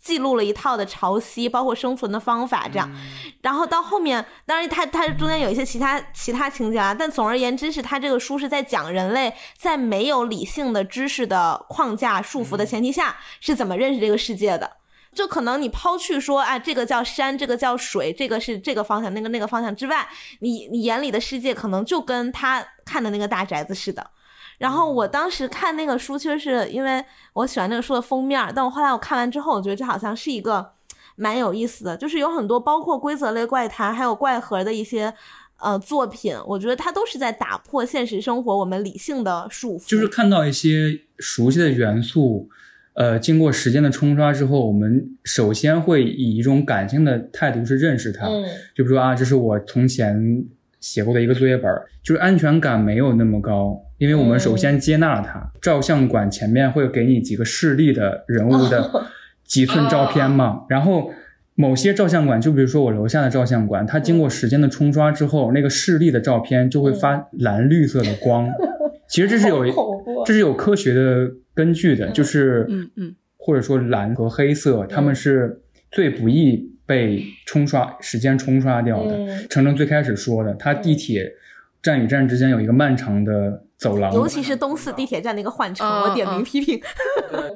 [0.00, 2.90] 记录了一套的潮汐，包括生存的方法，这样，
[3.42, 14.78] 然后到后面，当然它它中间有一些其他其他情节啊，但总而言之是它这个书是在讲人类在没有理性的知识的框架束缚的前提下是怎么认识这个世界的。
[15.12, 20.08] 就可能你抛去说啊，这个叫山，这个叫水，这个是这个方向，那个那个方向之外，
[20.38, 24.10] 你你眼里的世界可能就跟他看的那个大宅子似的。
[24.60, 30.72] 然后我当时看那个书，其实是因为我喜欢那个书的封面，但我后来我看完之后，我觉得这好像是一个
[31.16, 35.14] 蛮有意思的，就是有很多包括规则类怪谈，还有怪盒的一些
[35.60, 39.88] 呃作品，我觉得它都是在打破现实生活我们理性的束缚。
[39.88, 42.50] 就是看到一些熟悉的元素，
[42.92, 48.26] 呃，经过时间的冲刷之后，我们首先会以一种感性的态度去认识它。
[48.26, 48.44] 嗯，
[48.74, 50.44] 就比如说啊，这是我从前
[50.80, 53.80] 写过的一个作业本，就是安全感没有那么高。
[54.00, 58.90] 因为我们首先接纳了它，照相馆前面会给你几个示例的人物的
[59.44, 61.10] 几寸照片嘛，然后
[61.54, 68.50] 某些照相馆，就比如说我楼下的照相馆，它经过时间的冲刷之后，那个示例的照片就会发蓝绿色的光，
[69.06, 69.66] 其实这是有
[70.24, 75.60] 这是有科学的根据的，就是嗯嗯，或者说蓝和黑色，它们是
[75.90, 79.46] 最不易被冲刷时间冲刷掉的。
[79.50, 81.34] 程程最开始说的，他地铁
[81.82, 83.64] 站与站之间有一个漫长的。
[83.80, 86.78] 走廊，尤其是东四地铁站那个换乘，我点名批评。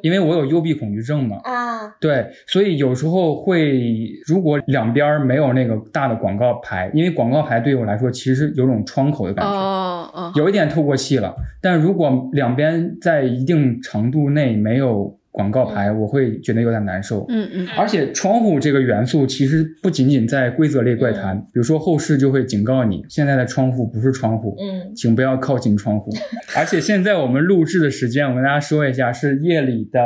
[0.01, 1.37] 因为我有幽闭恐惧症嘛。
[1.45, 1.87] 啊。
[2.01, 9.53] 对，所以有时候会，如果两边没有那个大的广告牌，因为广告牌对于我来说其实有种窗口的感觉。
[9.53, 10.33] 哦哦。
[10.35, 15.19] 有一点透过气了，但如果两边在一定程度内没有。
[15.35, 26.13] 广告牌我会觉得有点难受，嗯嗯，而且窗户这个元素其实不仅仅在规则类怪谈，比如说后世就会警告你，现在的窗户不是窗户，嗯，请不要靠近窗户。
[26.57, 30.01] 而且现在我们录制的时间，我跟大家说一下，是夜里的。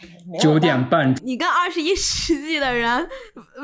[0.40, 2.88] 九点半，你跟二十一世纪的人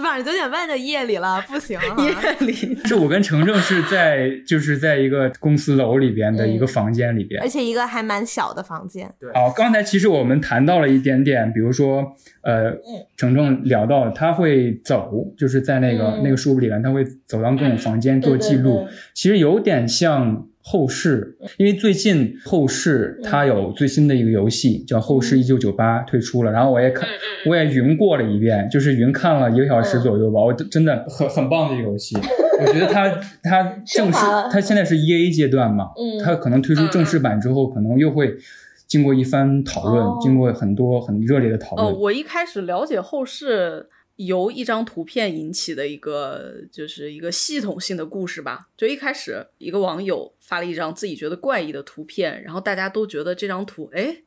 [0.02, 1.78] 晚上九点半的夜里了，不行。
[1.98, 9.12] 夜里是我跟程程是在就是在一个公司楼里边的一个房间里边，而且一个还蛮小的房间。
[9.18, 9.30] 对。
[9.30, 12.72] 哦，刚才其实我们谈到了一点点，比如说呃，
[13.16, 20.46] 程程聊到他会走，就是在那个那个书里边，他会走到各种房间做记录，其实有点像。
[20.62, 27.08] 后世，因为最近后世它有最新的一个游戏叫《后世一九九八》退出了，然后我也看，
[27.46, 32.16] 我也云过了一遍，就是云看了一个小时左右吧，我真的很很棒的一个游戏。
[32.64, 33.08] 我觉得它
[33.42, 34.18] 它正式，
[34.52, 35.90] 它现在是 E A 阶段嘛，
[36.24, 38.36] 它可能推出正式版之后，可能又会
[38.86, 41.88] 经过一番讨论，经过很多很热烈的讨论。
[41.88, 43.88] 呃，我一开始了解后世。
[44.16, 48.68] 由一张图片引起的一个，就是一个系统性的故事吧。
[48.76, 54.22] 就一开始，一个网友发了一张自己觉得怪异的图片，然后大家都觉得这张图，哎，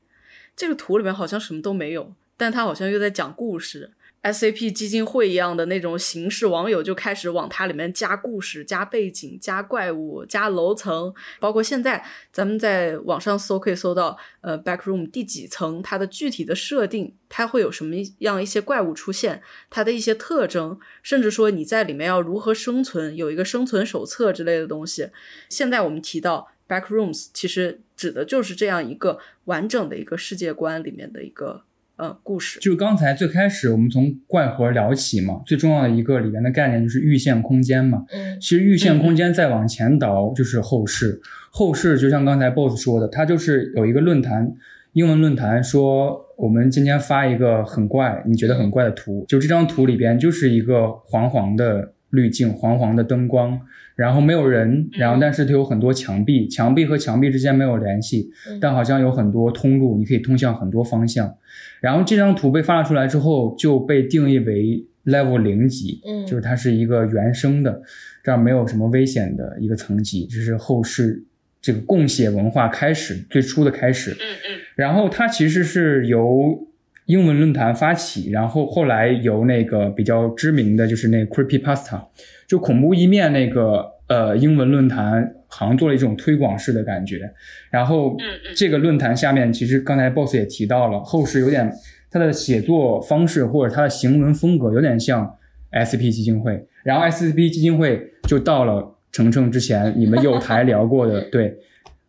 [0.56, 3.91] 这个图里面好像什么都没有，但他好像又在讲故事。
[4.26, 25.10] SAP 基金会一样的那种形式，网友就开始往它里面加故事、加背景、加怪物、加楼层，包括现在咱们在网上搜可以搜到，呃，Backroom 第几层，它的具体的设定，它会有什么样一些怪物出现，它的一些特征，甚至说你在里面要如何生存，有一个生存手册之类的东西。
[25.50, 31.62] 现在我们提到 Backrooms，其实指的就是这样一个完整的一个世界观里面的一个。
[31.98, 38.06] 呃，故事就是刚才最开始我们从怪盒聊起嘛，最重要的一个里面的概念就是预线空间嘛。
[38.12, 44.54] 嗯，其实预线空间再往前倒就是后世，后世就像刚才 BOSS 说的，它就是有一个论坛，
[44.92, 53.58] 英文论坛说我们今天发一个很怪，你觉得很怪的图，就这张图里边就是一个黄黄的滤镜，黄黄的灯光，
[53.96, 58.30] 然后没有人，然后但是它有很多墙壁，墙壁和墙壁之间没有联系，
[58.60, 61.34] 但好像有很多通路，你可以通向很多方向。
[61.80, 67.82] 然后这张图被发出来之后，就被定义为 level 零级，嗯就是它是一个原生的，
[68.24, 71.24] 这样没有什么危险的一个层级，这是后世
[71.62, 74.12] 这个共写文化开始最初的开始。
[74.12, 76.68] 嗯嗯然后它其实是由
[77.06, 82.02] 英文论坛发起，然后后来由那个比较知名的就是那个 Creepypasta，
[82.48, 87.32] 就恐怖一面那个呃英文论坛，好像做了一种推广式的感觉。
[87.70, 88.18] 然后
[88.56, 91.72] 这个论坛下面，其实刚才 Boss 也提到了，后世有点
[92.10, 95.36] 他的写作方式或者他的行文风格有点像
[95.72, 101.56] SCP 基金会，然后 SCP 基金会就到了程程之前你们有台聊过的 对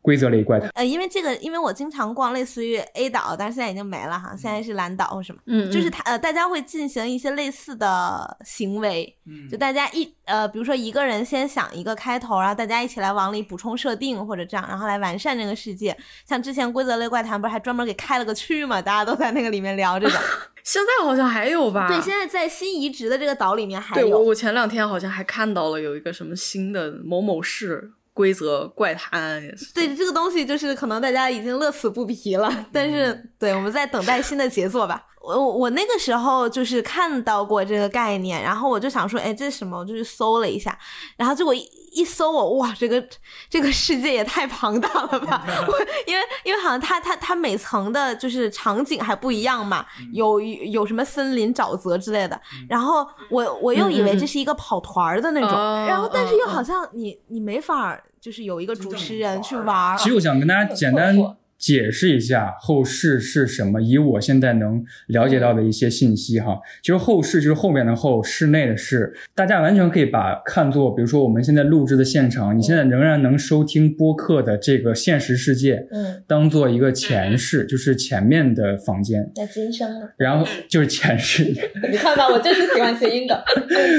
[0.06, 0.70] 规则类怪谈。
[0.74, 15.96] 呃，因为这个，因为我经常逛类似于 A 岛，但是现在已经没了哈，现在是蓝岛或什么，嗯，就是它呃，大家会进行一些类似的行为，嗯就大家一呃，比如说一个人先想一个开头，然后大家一起来往里补充设定或者这样，然后来完善这个世界。
[16.24, 20.12] 像之前规则类怪谈不是还专门给开了个区嘛，大家都在那个里面聊这个。
[20.62, 21.88] 现在好像还有吧？
[21.88, 24.20] 对，现在在新移植的这个岛里面还对我有。
[24.20, 35.04] 我前两天好像还看到了有一个什么新的某某市规则怪谈，也是对这个东西，就是可能大家已经乐此不疲了，但是对我们在等待新的杰作吧。
[35.20, 39.76] 我我我那个时候就是看到过这个概念，然后我就想说，哎，这是什么？
[39.76, 40.78] 我就去搜了一下，
[41.18, 41.52] 然后结果
[41.96, 43.02] 一一搜我，哇，这个
[43.48, 45.44] 这个世界也太庞大了吧！
[45.66, 45.72] 我
[46.06, 59.96] 因为因为好像它它它每层的就是场景还不一样嘛，有有什么森林、沼泽之类的，然后我我又以为这是一个跑团儿的那种，哦然后但是又哦好像你你没法就是有一个主持人去玩儿。
[59.98, 61.16] 其实我想跟大家简单
[61.58, 66.58] 解释一下后世是什么，以我现在能了解到的一些信息哈。
[66.82, 80.08] 其实后世就是后面的后，室内的室，大家完全可以把看作，比如说我们现在录制的现场，你现在仍然能收听播客的这个现实世界，嗯，当做一个前世，就是前面的房间，那今生呢？
[80.18, 81.44] 然后就是前世。
[81.90, 83.36] 你看吧，我就是喜欢谐音梗，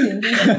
[0.02, 0.56] 行今生，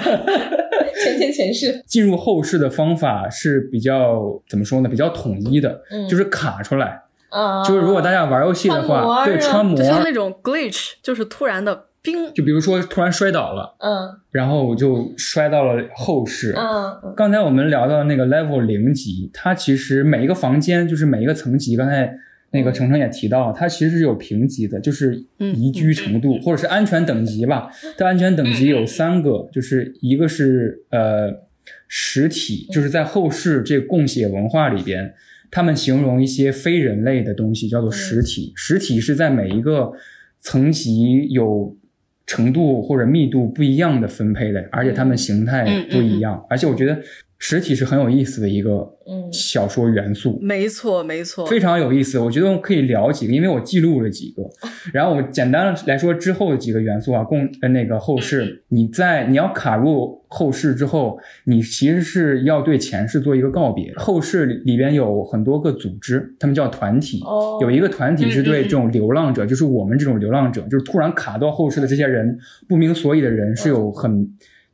[1.02, 1.82] 前前前世。
[1.86, 4.90] 进入后世的方法是比较怎么说呢？
[4.90, 6.89] 比较统一的，嗯就是卡出来。
[7.30, 12.34] 啊就是如果大家玩游戏的话，对穿模就，像那种 glitch，就是突然的冰。
[12.34, 16.54] 就比如说突然摔倒了，嗯然后我就摔到了后室。
[16.56, 22.14] 嗯刚才我们聊到那个 level 零级，它其实每一个房间就是每一个层级，刚才
[22.52, 27.70] 那个程程也提到，它其实是有评级的，就是宜居程度、或者是安全等级吧。
[27.98, 31.32] 它安全等级有三个，就是一个是呃
[31.88, 35.14] 实体，就是在后世这个共写文化里边，
[35.52, 38.54] 他们形容一些非人类的东西叫做实体。
[38.56, 39.92] 实体是在每一个
[40.42, 41.76] 层级有
[42.26, 46.46] 程度或者密度不一样的分配的，而且它们形态不一样。
[46.50, 47.02] 而且我觉得
[47.40, 48.72] 实体是很有意思的一个
[49.08, 50.38] 嗯小说元素。
[50.42, 54.44] 没错，没错，非常有意思，我觉得我可以聊几个，因为我记录了几个。
[54.94, 63.94] 然后我简单来说之后的几个元素啊，共呃那个后世，你在你要卡入后世之后，你其实是要对前世做一个告别。
[63.96, 74.30] 后世里里边有很多个组织，他们叫团体，哦有一个团体是对这种流浪者，就是我们这种流浪者，就是突然卡到后世的这些人，不明所以的人是有很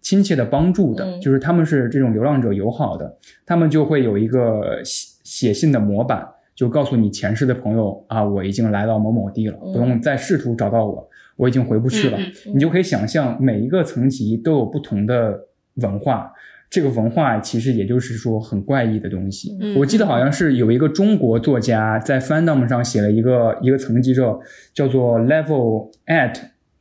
[0.05, 12.19] 亲切的帮助的，嗯就是他们是这种流浪者友好的，他们就会有一个写写信的模板，就告诉你前世的朋友啊，我已经来到某某地了，嗯不用再试图找到我，我已经回不去了。
[12.19, 15.39] 嗯你就可以想象每一个层级都有不同的
[15.81, 16.31] 文化。
[16.69, 19.57] 这个文化其实也就是说很怪异的东西。
[19.59, 24.39] 嗯我记得好像是有一个中国作家在 Fandom 上写了一个一个层级叫
[24.73, 26.35] 叫做 Level at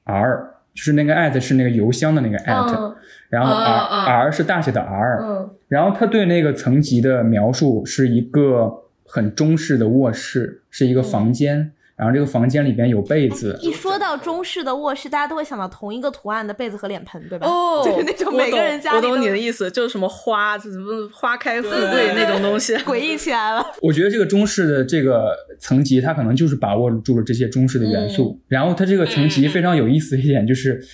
[0.05, 2.97] R，就是那个 at 是那个邮箱的那个 at，、嗯
[3.31, 4.05] 然后 R、啊啊。
[4.07, 5.51] R 是大写的 R，、嗯。
[5.69, 17.47] 然后他对那个层级的描述是一个很中式的卧室，是一个房间，然后这个房间里边有被子，一说到中式的卧室，大家都会想到同一个图案的被子和脸盆，对吧？
[17.47, 22.75] 哦， 就是那种每个人懂我懂家里都你的意思，就是什么花，就是什么花开富贵那种东西。
[22.79, 23.65] 诡异起来了。
[23.81, 28.41] 我觉得这个中式的这个层级，它可能就是把握住了这些中式的元素。
[28.49, 30.85] 然后它这个层级非常有意思的一点就是，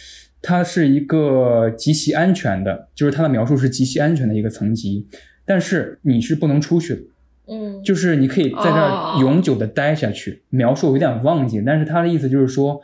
[0.42, 5.06] 它是一个极其安全的，就是它的描述是极其安全的一个层级，
[5.46, 7.00] 但是你是不能出去的。
[7.50, 10.42] 嗯就是你可以在这哦儿永久的待下去。
[10.50, 12.80] 描述我有点忘记，但是他的意思就是说，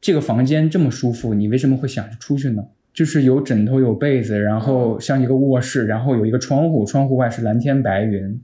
[0.00, 2.64] 这个房间这么舒服，你为什么会想出去呢？
[2.94, 8.40] 就是有枕头有被子，然后像一个卧室，然后有一个窗户，窗户外是蓝天白云，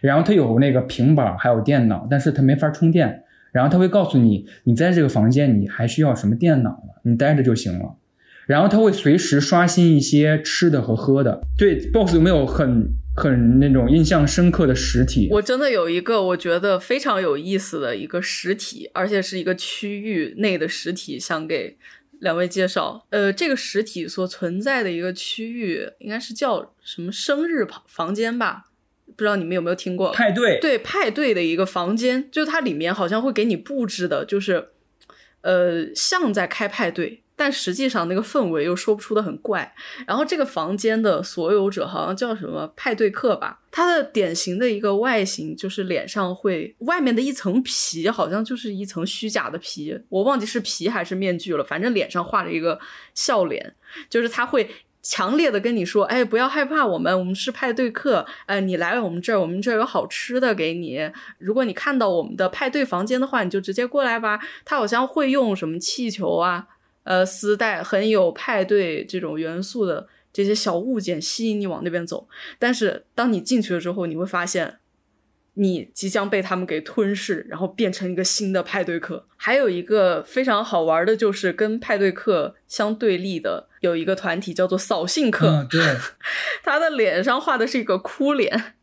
[0.00, 3.24] 然后它有那个平板还有电脑，但是它没法充电。
[3.52, 7.00] 然后他会告诉你，你在这个房间你还需要什么电脑了？
[7.02, 7.96] 你待着就行了。
[8.46, 11.40] 然后他会随时刷新一些吃的和喝的。
[11.58, 15.28] 对，BOSS 有没有很很那种印象深刻的实体？
[15.30, 21.76] 我真的有一个我觉得非常有意思的一个实体，而且是一个区域内的实体，想给
[22.20, 23.06] 两位介绍。
[23.10, 28.64] 呃，这个实体所存在的一个区域应该是叫什么生日房房间吧？
[29.16, 30.58] 不知道你们有没有听过派对？
[30.60, 34.68] 对，派对的一个房间，就它里面好像会给你布置的，就是
[35.42, 37.22] 呃像在开派对。
[37.40, 39.74] 但实际上那个氛围又说不出的很怪。
[40.06, 52.78] 然后这个房间的所有者好像叫什么派对客吧，他的典型的一个外形就是脸上会外面的一层皮，好像就是一层虚假的皮，我忘记是皮还是面具了，反正脸上画着一个
[53.14, 53.74] 笑脸，
[54.10, 54.68] 就是他会
[55.02, 61.10] 强烈的跟你说，哎，不要害怕，我们我们是派对客，哎，你来我们这儿，我们这儿有好吃的给你。
[61.38, 64.38] 如果你看到我们的派对房间的话，你就直接过来吧。
[64.66, 66.66] 他好像会用什么气球啊。
[67.04, 72.28] 呃，丝带很有派对这种元素的这些小物件吸引你往那边走，
[72.58, 74.78] 但是当你进去了之后，你会发现
[75.54, 79.26] 你即将被他们给吞噬，然后变成一个新的派对客。
[79.36, 85.96] 还有一个非常好玩的，就是跟派对客相对立的有一个团体叫做扫兴客，嗯，对，
[86.62, 88.74] 他的脸上画的是一个哭脸，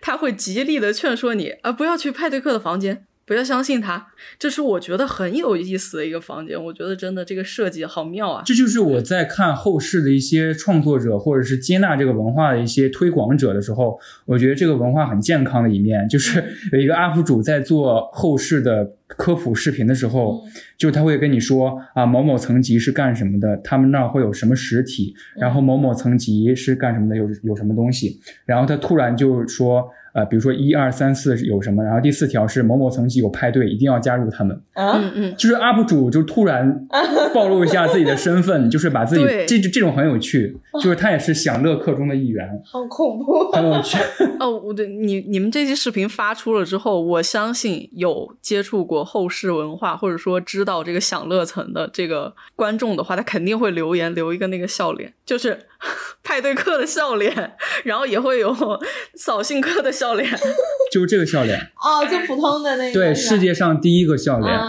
[0.00, 3.06] 他会极力的劝说你啊，不要去派对客的房间。
[3.32, 4.08] 不要相信他，
[4.38, 6.62] 这是我觉得很有意思的一个房间。
[6.62, 8.42] 我觉得真的这个设计好妙啊！
[8.44, 20.42] 这就是我在看后世的一些创作者或者是接纳这个文化的一些推广者的时候，我觉得这个文化很健康的一面，就是 有一个 UP 主在做后世的科普视频的时候，
[20.76, 29.88] 就他会跟你说啊，某某层级是干什么的，他们那儿会有什么实体，然后某某层级是干什么的，有有什么东西，然后他突然就说。
[30.12, 34.60] 呃，比如说一二三四有什么，然后第四条是某某层级有派对，一定要加入他们。
[34.74, 36.86] 嗯嗯，就是 UP 主就突然
[37.32, 42.46] 暴露一下自己的身份，就是把自己这这种很有趣，就是他也是享乐课中的一员。
[42.64, 43.96] 好恐怖，很有趣。
[44.38, 55.58] 哦，我对你你们这期视频发出了之后，我相信有接触过后世文化或者说知道这个享乐层的这个观众的话，他肯定会留言留一个那个笑脸，就是
[56.22, 57.52] 派对课的笑脸，
[57.84, 58.54] 然后也会有
[59.14, 59.90] 扫兴课的。
[60.01, 60.28] 笑脸，
[60.92, 62.92] 就是这个笑脸哦，就普通的那个。
[62.92, 64.60] 对，世界上第一个笑脸，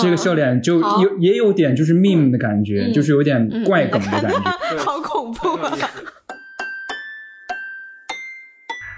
[0.00, 4.38] 这个笑脸就有也有点就是 meme 的感觉，就是有点怪梗的感觉，
[4.84, 5.72] 好恐怖啊！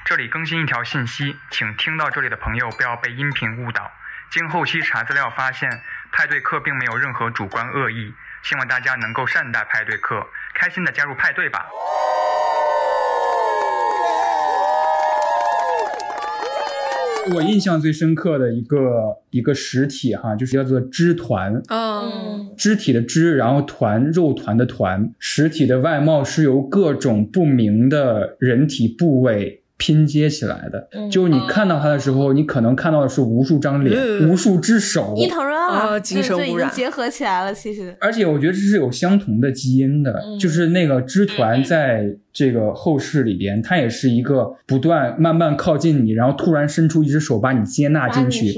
[0.06, 3.90] 这里更新一条信息，请听到这里的朋友不要被音频误导。
[4.30, 5.70] 经后期查资料发现，
[6.12, 11.66] 派对课并没有任何主观恶意，希望大家能够善待派对课，开心的加入派对吧。
[17.32, 29.60] 我印象最深刻的一个一个实体哈，就是叫做肢团，嗯，肢体的肢，然后团肉团的团，实体的外貌是由各种不明的人体部位。
[29.76, 37.54] 拼接起来的，就你看到它的时候，你可能看到的是无数张脸，无数只手，伊藤润二精神污染结合起来了。
[37.54, 48.54] 其实，而且我觉得这是有相同的基因的，就是那个支团在这个后世里边，它也是一个不断慢慢靠近你，然后突然伸出一只手把你接纳进去，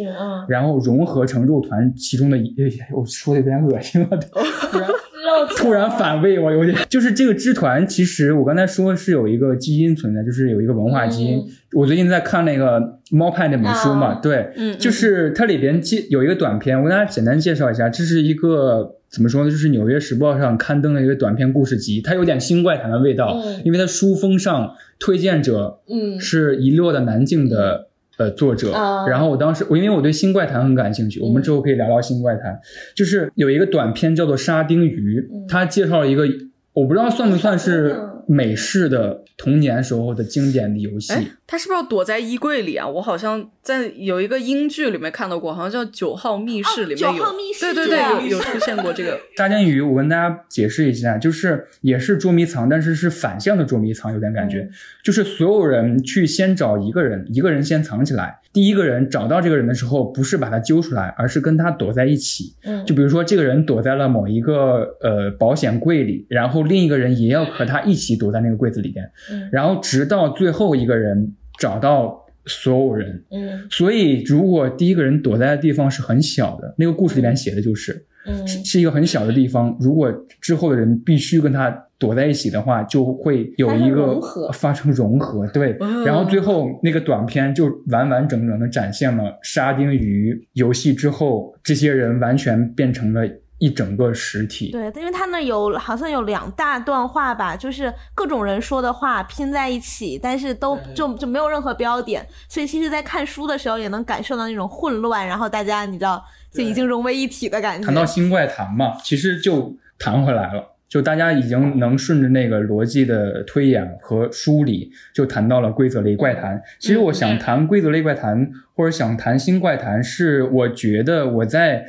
[0.48, 2.54] 然后融合成肉团其中的一。
[2.92, 4.88] 我说的有点恶心了，突 然。
[5.56, 11.42] 突然反胃，我有点就是这个支团，其实我刚才说是有一个基因存在，就是有一个文化基因。
[11.72, 19.50] 我最近在看那个猫派那本书嘛，对，就是它里边介有一个短片，我跟大家简单介绍一下，这是一个怎么说呢？
[19.50, 27.88] 就是《纽约时报》上刊登的一个短篇故事集，它有点新怪谈的味道，因为它书封上推荐者嗯是遗落的南境的。
[28.18, 28.72] 呃，作者，
[29.08, 32.58] 然后我当时我因为我对新怪谈很感兴趣，我们之后可以聊聊新怪谈。
[32.94, 36.24] 就是有一个短片叫做《沙丁鱼》，他介绍了一个，
[36.72, 37.94] 我不知道算不算是
[38.26, 41.12] 美式的童年时候的经典的游戏。
[41.48, 42.84] 他是不是要躲在衣柜里啊？
[42.84, 47.24] 我好像在有一个英剧里面看到过，好像叫《九号密室》里面有，
[47.60, 47.98] 对对对，
[48.28, 49.80] 有有出现过这个沙丁鱼。
[49.80, 54.68] 我跟大家解释一下，就是也是捉迷藏，但是是反向的捉迷藏，有点感觉，
[55.04, 58.40] 就是所有人去先找一个人，一个人先藏起来。
[58.52, 62.54] 第一个人找到这个人的时候，不是把他揪出来，而是跟他躲在一起。
[62.64, 69.08] 嗯，就比如说这个人躲在了某一个呃保险柜里，然后另一个人也要和他一起躲在那个柜子里边。
[69.30, 71.34] 嗯，然后直到最后一个人。
[71.58, 79.74] 找到所有人，嗯，所以如果第一个人躲在的地方是很小的，那个故事里面写的就是，嗯，是是一个很小的地方。
[79.80, 84.20] 如果之后的人必须跟他躲在一起的话，就会有一个
[84.52, 85.74] 发生融合，对。
[86.04, 93.26] 然后最后那个短片就完完整整的展现了沙丁鱼游戏之后，这些人完全变成了
[93.58, 94.70] 一整个实体。
[94.70, 107.86] 对，因为他那有好像有两大段话吧，就是各种人说的话拼在一起，但是都就就没有任何标点，所以其实，在看书的时候也能感受到那种混乱，然后大家你知道就已经融为一体的感觉。
[107.86, 110.72] 谈到新怪谈嘛，其实就谈回来了。
[110.88, 116.62] 就大家已经能顺着那个逻辑的推演和梳理，就谈到了规则类怪谈。
[116.78, 121.84] 其实我想谈规则类怪谈，或者想谈新怪谈，是我觉得我在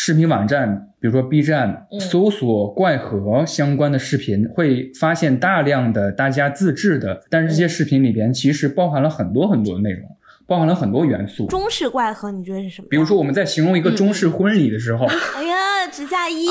[0.00, 10.08] 视频网站，比如说 B 站，搜索怪盒相关的视频，会发现大量的大家自制的，但是这些视频里边其实包含了很多很多的内容。
[10.48, 11.46] 包含了很多元素。
[11.46, 12.88] 中式怪盒，你觉得是什么？
[12.88, 15.04] 比如说我们在形容一个中式婚礼的时候，
[15.36, 16.48] 哎呀，指甲衣。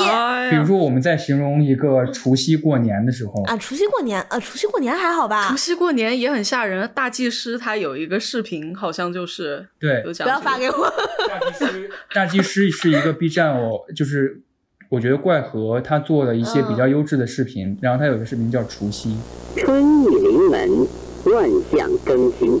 [0.50, 5.48] 比如说我们在形容一个除夕过年的时候，啊，除夕过年，呃，除夕过年还好吧？
[5.50, 6.88] 除夕过年也很吓人。
[6.94, 10.92] 大祭司他有一个视频，好像就是对，不要发给我。
[11.28, 14.40] 大祭司， 大祭司是一个 B 站哦，就是
[14.88, 19.16] 我觉得怪盒他做的一些比较优质的视频，然后他有个视频叫除夕。
[19.56, 20.86] 春意临门，
[21.24, 22.60] 万象更新。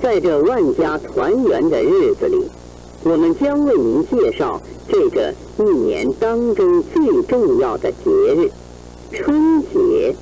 [0.00, 2.48] 在这万家团圆的日子里，
[3.02, 8.48] 我们将为您介绍这个一年当中最重要的节日——
[9.12, 10.14] 春节。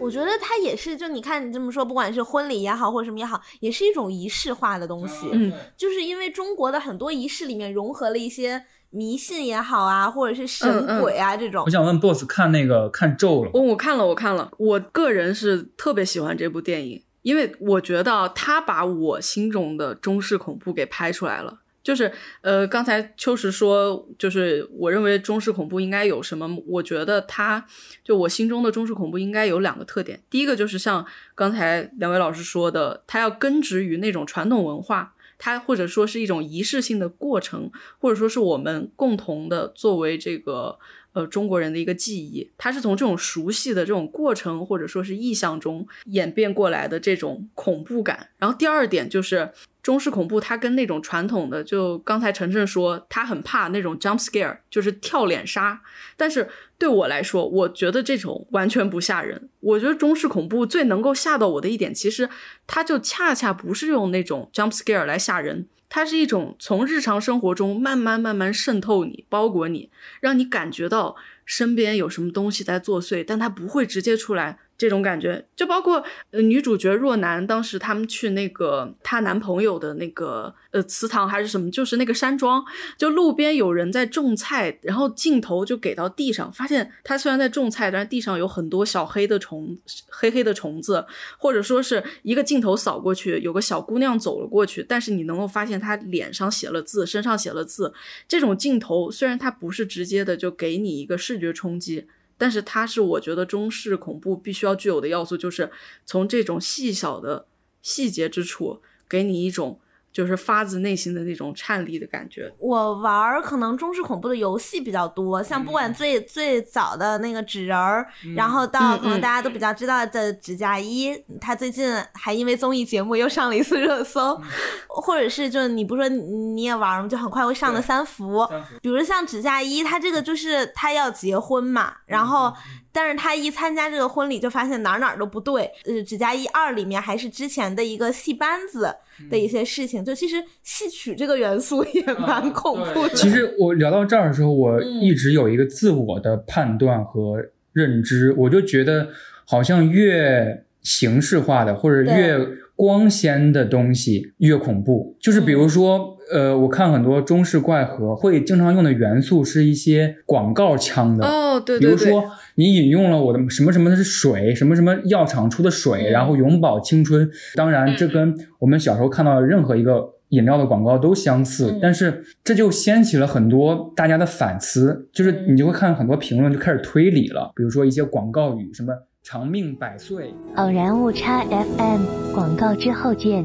[0.00, 5.28] 我觉得它也是，就你看你这么说，不管是婚礼也好，或者什么也好，也是一种仪式化的东西。
[5.32, 8.64] 嗯，就是因为中国的很多仪式里面融合了一些。
[8.94, 11.64] 迷信也好啊，或者是神鬼啊这种。
[11.66, 13.50] 我想问 boss 看那个看咒了？
[13.52, 14.48] 哦，我看了，我看了。
[14.56, 21.58] 我个人是特别喜欢这部电影，因为我觉得他把我心中的中式恐怖给拍出来了。
[21.82, 26.48] 就是呃，刚才秋实说，就是我认为中式恐怖应该有什么？
[26.66, 27.66] 我觉得他
[28.02, 30.22] 就我心中的中式恐怖应该有两个特点。
[30.30, 35.13] 第一个就是像刚才两位老师说的，它要根植于那种传统文化。
[35.44, 40.78] 它或者说是一种仪式性的过程，或者说是我们共同的作为这个
[41.14, 48.28] 呃中国人的一个记忆，它是从这种熟悉的这种过程或者说是意象中演变过来的这种恐怖感。
[48.36, 49.50] 然后第二点就是
[49.82, 55.80] 中式恐怖，它跟那种传统的，就刚才晨晨说他很怕那种 jump scare，就是跳脸杀，
[56.18, 56.46] 但是。
[56.76, 59.48] 对我来说，我觉得这种完全不吓人。
[59.60, 62.28] 我觉得中式恐怖最能够吓到我的一点，其实
[62.66, 69.90] 它就恰恰不是用那种 jump scare 来吓人，它是一种从日常生活中慢慢慢慢渗透你、包裹你，
[70.20, 71.14] 让你感觉到
[71.44, 74.58] 身边有什么东西在作祟，但它不会直接出来。
[74.84, 82.62] 这种感觉，就包括呃女主角若男，当时他们去那个她男朋友的那个呃祠堂还是什么，就是那个山庄，
[82.98, 89.78] 就路边有人在种菜，然后镜头就给到地上，发现他虽然在种菜，但是地上有很多小黑的虫，
[90.10, 91.06] 黑黑的虫子，
[91.38, 97.94] 或者说是一个镜头扫过去，有个小姑娘走了过去，但是你能够发现她脸上写了字，身上写了字，
[98.28, 102.06] 这种镜头虽然它不是直接的就给你一个视觉冲击。
[102.36, 105.70] 但是它是我觉得中式恐怖必须要具有的要素，就是
[106.04, 107.46] 从这种细小的
[107.82, 109.80] 细节之处，给你一种。
[110.14, 112.50] 就是发自内心的那种颤栗的感觉。
[112.58, 118.06] 我玩儿可能中式恐怖的游戏比较多，像不管最最早的那个纸人儿，
[118.36, 124.40] 然后到可能大家都比较知道的指甲衣，他最近还因为综艺节目又上了一次热搜，
[124.86, 127.08] 或者是就是你不说你也玩吗？
[127.08, 128.46] 就很快会上的三伏，
[128.80, 132.54] 比如像指甲衣，他这个就是他要结婚嘛，然后。
[132.94, 135.68] 但是他一参加这个婚礼，就发现哪哪都不对。
[135.84, 138.88] 呃，《指甲一二》里面还是之前的一个戏班子
[139.28, 143.14] 的一些事情，就其实戏曲这个元素也蛮恐怖的。
[143.16, 149.08] 其实我聊到这儿的时候，我一直有一个自我的判断和认知，我就觉得
[149.44, 152.38] 好像越形式化的或者越
[152.76, 155.16] 光鲜的东西越恐怖。
[155.20, 162.30] 就是比如说，呃，我看很多中式怪盒会经常用的元素是一些广告腔的哦，对对对，比如说。
[162.56, 167.28] 你引用了我的什么什么的是水，什么什么药厂出的水，然后永葆青春。
[167.56, 171.76] 当然，这跟我们小时候看到的任何一个饮料的广告都相似。
[171.82, 177.50] 但是这就掀起了很多大家的反思，就是你就会看很多评论就开始推理了。
[177.56, 178.92] 比如说一些广告语，什么
[179.22, 180.32] 长命百岁。
[180.56, 183.44] 偶然误差 FM 广告之后见。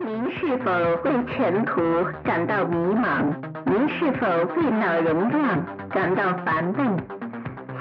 [0.00, 0.70] 您是否
[1.04, 1.80] 为前途
[2.24, 3.24] 感到迷茫？
[3.66, 6.96] 您是否为脑容量感到烦闷？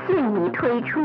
[0.08, 1.02] 现已推出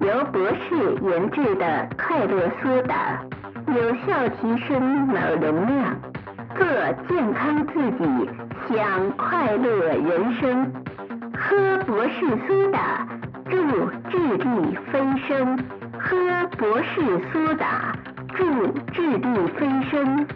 [0.00, 3.20] 由博士研制的快乐苏打，
[3.66, 5.96] 有效提升脑容量，
[6.56, 6.66] 做
[7.08, 8.30] 健康自己，
[8.68, 10.72] 享快乐人生。
[11.34, 13.06] 喝博士苏打，
[13.50, 13.56] 助
[14.10, 15.58] 智力飞升。
[15.98, 17.96] 喝博士苏打
[18.34, 18.44] 助
[18.92, 20.26] 智力飞升》。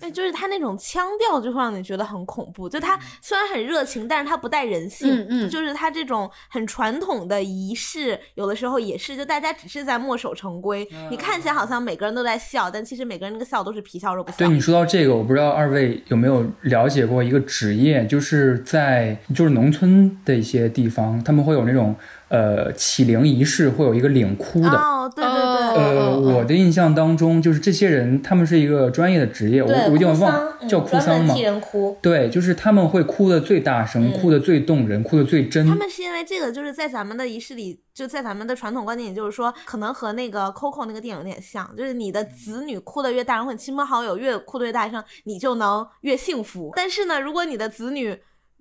[0.00, 2.68] 哎，就是他那种腔调就会让你觉得很恐怖。
[2.68, 5.08] 就他虽然很热情，但是他不带人性。
[5.14, 10.88] 嗯嗯就是他这种很传统的仪式，有的时候也是，就大家只是在墨守成规。
[11.10, 14.38] 你看起来好像每个人都在笑，但其实每个人那个笑都是皮笑肉不笑。
[14.38, 21.96] 对你说到这个，我不知道二位有没有了解过一个职业，就是在就是农村的一些地方，他们会有那种
[22.28, 24.70] 呃启灵仪式，会有一个领哭的。
[24.70, 31.42] 哦，对对对，哦呃，我的印象当中，就是这些人，他们是一个专业的职业，我对我有点哭忘叫哭丧吗嗯专门替？
[31.42, 31.98] 人哭。
[32.02, 35.66] 对，就是他们会哭的最大声，哭的最动人，哭的最真。
[35.66, 46.72] 他们是因为这个，就是在咱们的仪式里，就在咱们的传统观念里，就是说，可能和那个 Coco 那个电影有点像，就是你的子女哭的越大声，或者亲朋好友越哭得越大声，你就能越幸福。
[46.76, 48.12] 但是呢，如果你的子女，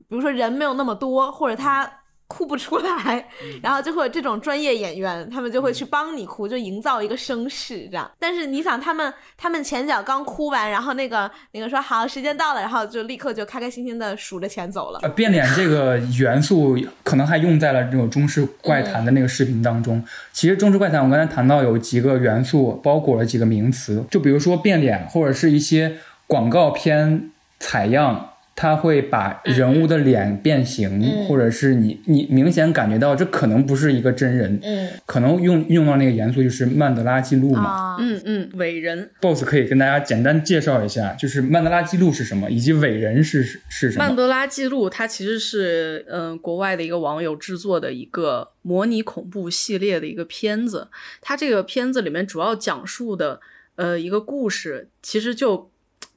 [0.07, 1.91] 比如说人没有那么多，或者他
[2.27, 3.25] 哭不出来，
[3.63, 8.11] 然后就会有这种专业演员，他们就会去帮你哭，就营造一个声势这样。
[8.19, 14.99] 但是你想，他们他们前脚刚哭完，然后那个那个说好时间到了，然后就立刻就开开心心的数着钱走了。
[15.03, 20.03] 呃，变脸这个元素可能还用在了这种中式怪谈的那个视频当中。
[20.33, 25.97] 其实中式怪谈，我刚才谈到有几个元素，包裹了几个名词，就比如说变脸，或者是一些
[26.27, 28.31] 广告片采样。
[28.59, 37.69] 它会把人物的脸变形，嗯或者是你你明显感觉到这可能不是一个真人，嗯可能用用到那个元素就是曼德拉记录嘛。
[37.69, 39.11] 啊，嗯嗯，伟人。
[39.21, 44.05] BOSS 可以跟大家简单介绍一下，就是曼德拉记录是什么，以及伟人是是什么。
[44.05, 50.87] 曼德拉记录它其实是嗯、呃国外的一个网友制作的一个模拟恐怖系列的一个片子。
[51.21, 53.39] 它这个片子里面主要讲述的
[53.75, 55.69] 呃一个故事，其实就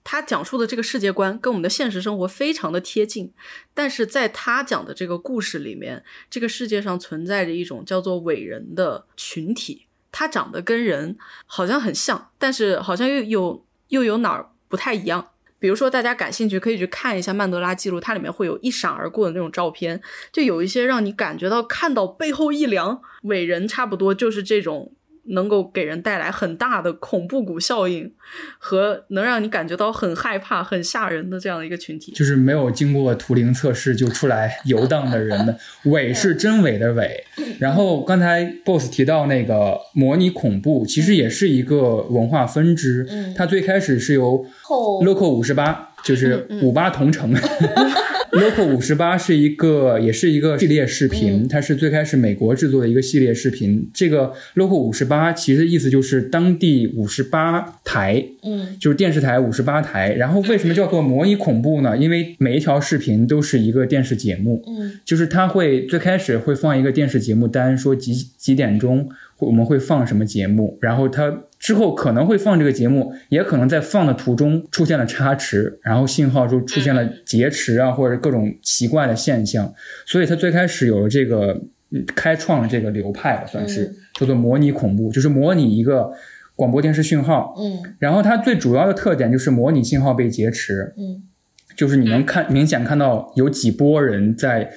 [0.03, 3.33] 他讲述的这个世界观跟我们的现实生活非常的贴近，
[3.75, 15.29] 但是在他讲的这个故事里面，这个世界上存在着一种叫做伟人的群体，他长得跟人好像很像，但是好像又有又有哪儿不太一样。
[15.59, 20.01] 比如说，大家感兴趣可以去看一下曼德拉记录，它里面会有一闪而过的那种照片，
[20.33, 23.03] 就有一些让你感觉到看到背后一凉。
[23.25, 24.95] 伟人差不多就是这种
[25.25, 28.13] 能够给人带来很大的恐怖谷效应，
[28.59, 32.13] 和能让你感觉到很害怕、很吓人的这样的一个群体。
[32.13, 35.57] 就是没有经过图灵测试就出来游荡的人们，
[35.93, 37.25] 伪是真伪的伪。
[37.59, 43.07] 然后刚才 BOSS 提到那个模拟恐怖，其实也是一个文化分支。
[43.11, 47.35] 嗯它最开始是由后 Local 五十八，就是嗯嗯五八同城。
[48.31, 53.91] Local 五十八是一个，也是一个系列视频，嗯它是最开始美国制作的一个系列视频。
[53.93, 60.13] 这个 Local 五十八其实意思就是当地五十八台，嗯就是电视台五十八台。
[60.13, 61.99] 然后为什么叫做模拟恐怖呢？
[61.99, 79.73] 因为每一条视频都是一个电视节目，嗯就是它会最开始会放一个电视节目单，说几几点钟会我们会放什么节目，然后它之后可能会放这个节目，也可能在放的途中出现了差池，然后信号就出现了劫持啊，或者各种奇怪的现象，
[80.07, 81.53] 所以他最开始有了这个
[81.91, 83.97] 嗯开创了这个流派吧，算是嗯。
[84.15, 86.11] 叫做模拟恐怖，就是模拟一个
[86.57, 87.95] 广播电视讯号，嗯。
[87.99, 91.23] 然后它最主要的特点就是模拟信号被劫持，嗯。
[91.77, 94.71] 就是你能看明显看到有几波人在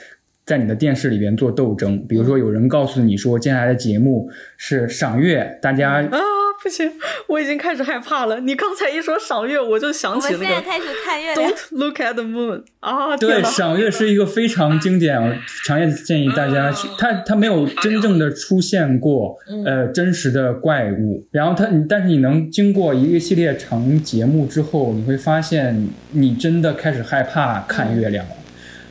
[0.46, 6.20] 在你的电视里边做斗争，比如说有人告诉你说接下来的节目是赏月，大家啊，
[6.64, 6.90] 不行，
[7.28, 8.40] 我已经开始害怕了。
[8.40, 11.52] 你刚才一说赏月，我就想我起那个们现在开始看月亮。
[11.52, 13.18] Don't look at the moon 啊！
[13.18, 15.36] 对赏月是一个非常经典，我
[15.66, 16.88] 强烈建议大家去。
[16.98, 28.32] 它它没有真正的出现过呃真实的怪物，然后它但是你能经过一个系列长节目之后，你会发现你真的开始害怕看月亮了。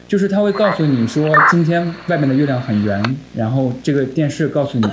[0.07, 3.03] 就是他会告诉你说，今天外面的月亮很圆，
[3.35, 4.87] 然后这个电视告诉你，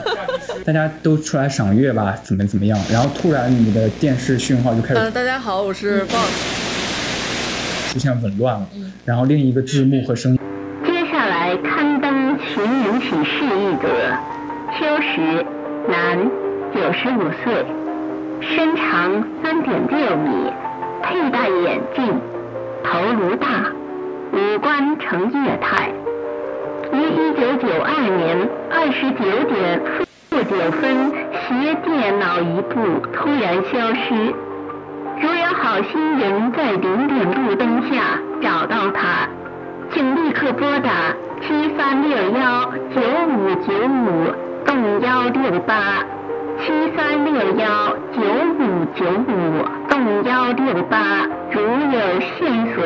[0.66, 7.93] 大家都出来赏月吧，怎么怎么样，然后突然你的电视讯号就开呃，始大家好，我是 b o s。
[7.93, 8.68] 出现紊乱了，
[9.05, 10.39] 然后另一个字幕和声音。
[10.86, 13.88] 接下来刊登寻人启事一则，
[14.78, 15.45] 秋实，
[15.88, 16.30] 男，
[16.74, 17.66] 九十五岁，
[18.41, 20.51] 身长三点六米，
[21.01, 22.20] 佩戴眼镜，
[22.84, 23.72] 头颅大，
[24.34, 25.89] 五官呈液态。
[26.91, 29.80] 于一九九二年二十九点
[30.30, 34.13] 负九分携电脑一部突然消失。
[35.19, 39.27] 如有好心人在零点路灯下找到他，
[39.91, 40.91] 请立刻拨打
[41.41, 44.32] 七三六幺九五九五
[44.67, 46.03] 栋幺六八，
[46.59, 48.21] 七三六幺九
[48.59, 51.25] 五九五栋幺六八。
[51.51, 52.86] 如有线索，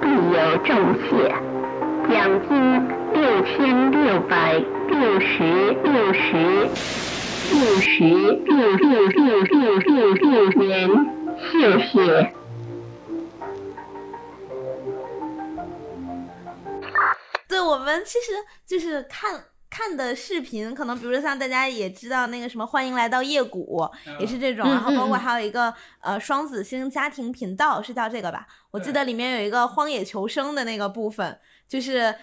[0.00, 1.34] 必有重谢。
[2.08, 6.68] 奖金六千六百六十六十
[7.50, 10.88] 六十六六六六六六年，
[11.38, 12.32] 谢谢。
[17.46, 18.32] 对我们其实
[18.66, 28.46] 就是看看的视频，可能比如说像大家也知道那个什么欢迎来到夜谷，也是这种，然后包括还有一个呃双子星家庭频道是叫这个吧？
[28.70, 32.14] 我记得里面有一个荒野求生的那个部分，就是。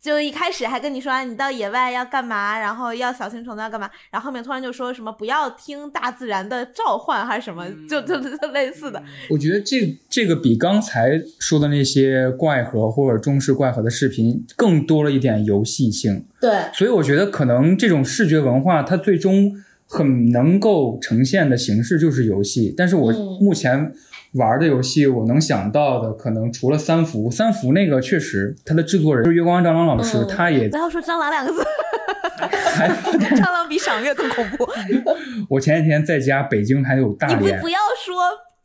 [0.00, 9.02] 就一开始还跟你说啊你到野外要干嘛，然后要小心虫子要干嘛，然后后面突然就说什么不要听大自然的召唤还是什么，就就就类似的。
[9.30, 19.52] 我觉得这这个比刚才说的那些怪盒或者中式怪盒的视频更多了一点游戏性，对，所以我觉得可能这种视觉文化它最终
[19.88, 22.74] 很能够呈现的形式就是游戏。
[22.76, 23.92] 但是我嗯目前
[24.36, 31.64] 玩的游戏，我能想到的可能除了三伏，三伏那个确实它的制作人就是月光蟑螂老师，嗯他也不要说蟑螂两个字，
[32.74, 34.66] 还蟑螂比赏月更恐怖。
[35.48, 37.68] 我前几天在家，北京还有大连你不不。
[37.68, 38.14] 要说，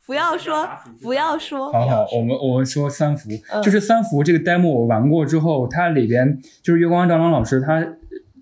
[0.06, 0.68] 不要说，
[1.02, 1.72] 不要说。
[1.72, 7.82] 好好，我们我们说三伏，嗯就是三伏这个 demo 我玩过之后，它里边就是月光蟑螂老师他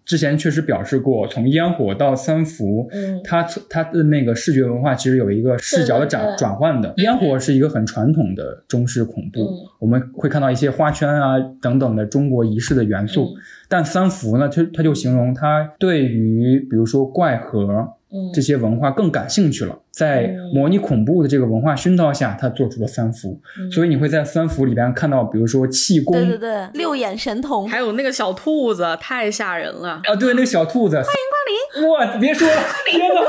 [0.09, 6.91] 之前确实表示过，从烟火到三伏，嗯它它的那个视觉文化其实有一个视角的转转换的。
[6.97, 13.37] 烟火是一个很传统的中式恐怖，嗯我们会看到一些花圈啊等等的中国仪式的元素，嗯
[13.67, 17.87] 但三伏呢，它它就形容它对于比如说怪盒。
[18.13, 27.79] 嗯这些文化更感兴趣了，在嗯模拟恐怖的这个文化熏陶下，他做出了三伏，嗯所以你会在三伏里边看到，比如说气功，对对对，六眼神童还。
[27.79, 30.01] 有那个小兔子，太吓人了。
[30.03, 33.21] 啊，对，那个小兔子，欢迎光临，哇，别说了，天哪！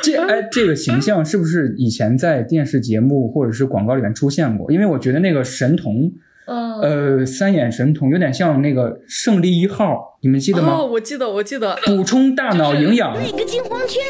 [0.00, 4.70] 这哎，这个形象是不是以前在电视节目或者是广告里面出现过？
[4.70, 6.12] 因为我觉得那个神童，
[6.46, 10.76] 嗯，呃，三眼神童有点像那个胜利一号，你们记得吗？
[10.78, 14.02] 哦，我记得，我记得，补充大脑营养，那个金黄圈，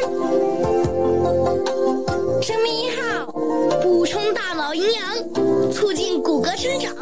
[2.41, 3.25] 生命一号，
[3.81, 6.93] 补充大脑营养，促进骨骼生长，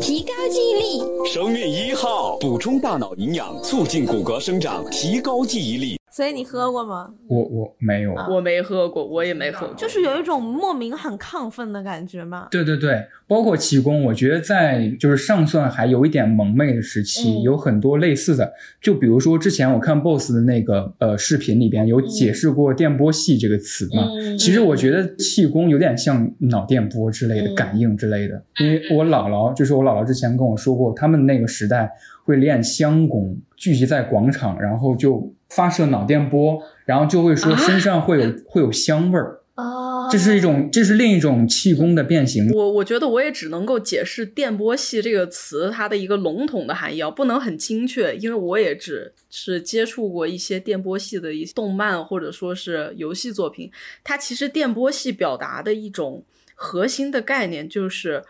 [0.00, 1.04] 提高记忆力。
[1.32, 5.96] 生命一号补充大脑营养，促进骨骼生长，提高记忆力。
[6.14, 7.12] 所以你喝过吗？
[7.26, 8.14] 我我没有。
[8.30, 9.74] 我没喝过，我也没喝过。
[9.74, 12.46] 就是有一种莫名很亢奋的感觉嘛。
[12.52, 18.52] 对对对，包括气功，我觉得在就是上算还有一点萌妹的时期，嗯有很多类似的。
[18.80, 24.04] 就比如说之前我看 BOSS 的那个呃视频里边有解释过电波系这个词嘛。
[24.14, 31.90] 嗯其实我觉得气功有点像脑电波之类的、嗯感应之类的，因为我姥姥就是我姥姥之前跟我说过，他们那个时代
[32.24, 39.40] 会练香功，聚集在广场，然后就发射脑电波，然后就会说啊身上会有、会有香味儿。
[39.54, 42.50] 哦，这是一种，这是另一种气功的变形。
[42.50, 53.70] 我我觉得我也只能够解释电波系这个词它的一个笼统的含义啊，不能很精确，因为我也只是接触过一些电波系的一些动漫或者说是游戏作品。
[54.02, 56.24] 它其实电波系表达的一种
[56.56, 58.24] 核心的概念就是。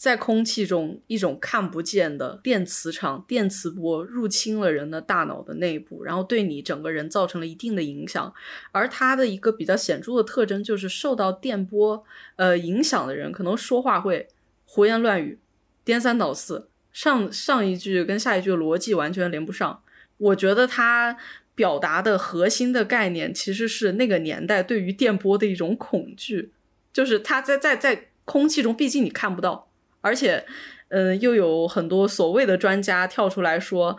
[0.00, 8.32] 在空气中，一种看不见的电磁场、电磁波入侵了人的大脑的内部，然后对你整个人造成了一定的影响。
[8.72, 12.02] 而它的一个比较显著的特征就是，受到电波
[12.36, 14.28] 呃影响的人，可能说话会
[14.64, 15.38] 胡言乱语、
[15.84, 19.82] 颠三倒四，上上一句跟下一句逻辑完全连不上。
[20.16, 21.18] 我觉得它
[21.54, 26.52] 表达的核心的概念其实是那个年代对于电波的一种恐惧，
[26.90, 29.66] 就是它在在在空气中，毕竟你看不到。
[30.00, 30.44] 而且，
[30.88, 33.98] 嗯，又有很多所谓的专家跳出来说，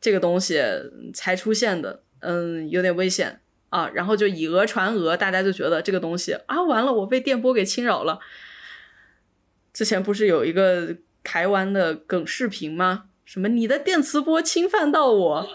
[0.00, 0.62] 这个东西
[1.12, 3.40] 才出现的，嗯，有点危险
[3.70, 3.88] 啊。
[3.94, 8.18] 然后就以讹传讹，大家就觉得这个东西啊，完了，我被电波给侵扰了。
[9.72, 13.04] 之前不是有一个台湾的梗视频吗？
[13.24, 15.46] 什么你的电磁波侵犯到我？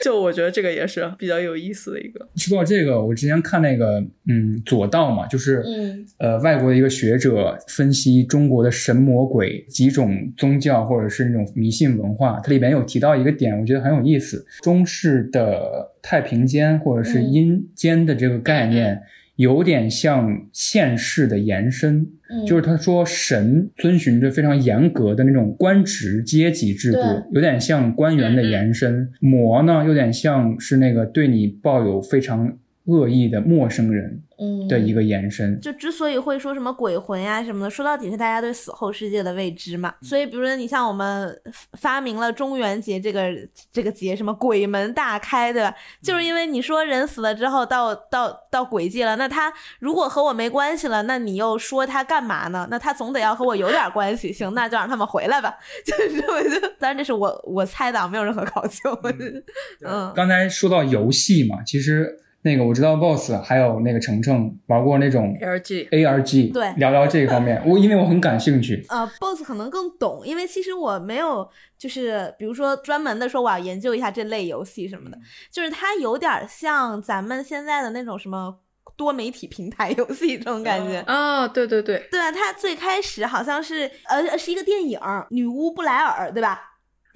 [0.00, 2.28] 就我觉得这个也是比较有意思的一个。
[2.36, 14.44] 说到这个，我之前看那个，嗯，左道嘛，就是，嗯呃，外国的一个学者分析中国的神魔鬼几种宗教或者是那种迷信文化，它里边有提到一个点，我觉得很有意思。
[14.62, 19.00] 中式的太平间或者是嗯阴间的这个概念，
[19.36, 22.06] 有点像现世的延伸。
[22.28, 22.44] 嗯。
[22.44, 26.98] 就是他说神遵循着非常严格的那种官职阶级制度，
[27.32, 35.60] 有点像官员的延伸；魔呢，有点像是那个对你抱有非常恶意的陌生人嗯的一个延伸。
[35.60, 39.94] 就之所以会说什么鬼魂呀什么的，说到底是大家对死后世界的未知嘛。
[40.02, 41.40] 所以，比如说你像我们
[41.78, 43.28] 发明了中元节这个
[43.72, 45.74] 这个节，什么鬼门大开，对吧？
[46.02, 52.68] 就是因为你说人死了之后到到到鬼界了，那他如果和我没关系了，那你又说他干嘛呢？
[52.70, 55.56] 那他总得要和我有点关系，行，那就让他们回来吧。
[55.84, 58.96] 就是我就，当然这是我我猜的，啊，没有任何考究。
[59.84, 67.60] 嗯，刚才说到游戏嘛，其实那个我知道 Boss 还有那个程程玩过那种 LG ARG，对聊聊这个方面。
[67.66, 75.18] 我因为我很感兴趣，呃，boss 可能更懂，因为其实我没有，就是比如说专门的说我要研究一下这类游戏什么的，
[75.50, 78.56] 就是它有点像咱们现在的那种什么
[78.96, 81.00] 多媒体平台游戏这种感觉。
[81.00, 84.96] 啊，对对对，对啊，它最开始好像是呃是一个电影
[85.30, 86.60] 《女巫布莱尔》，对吧？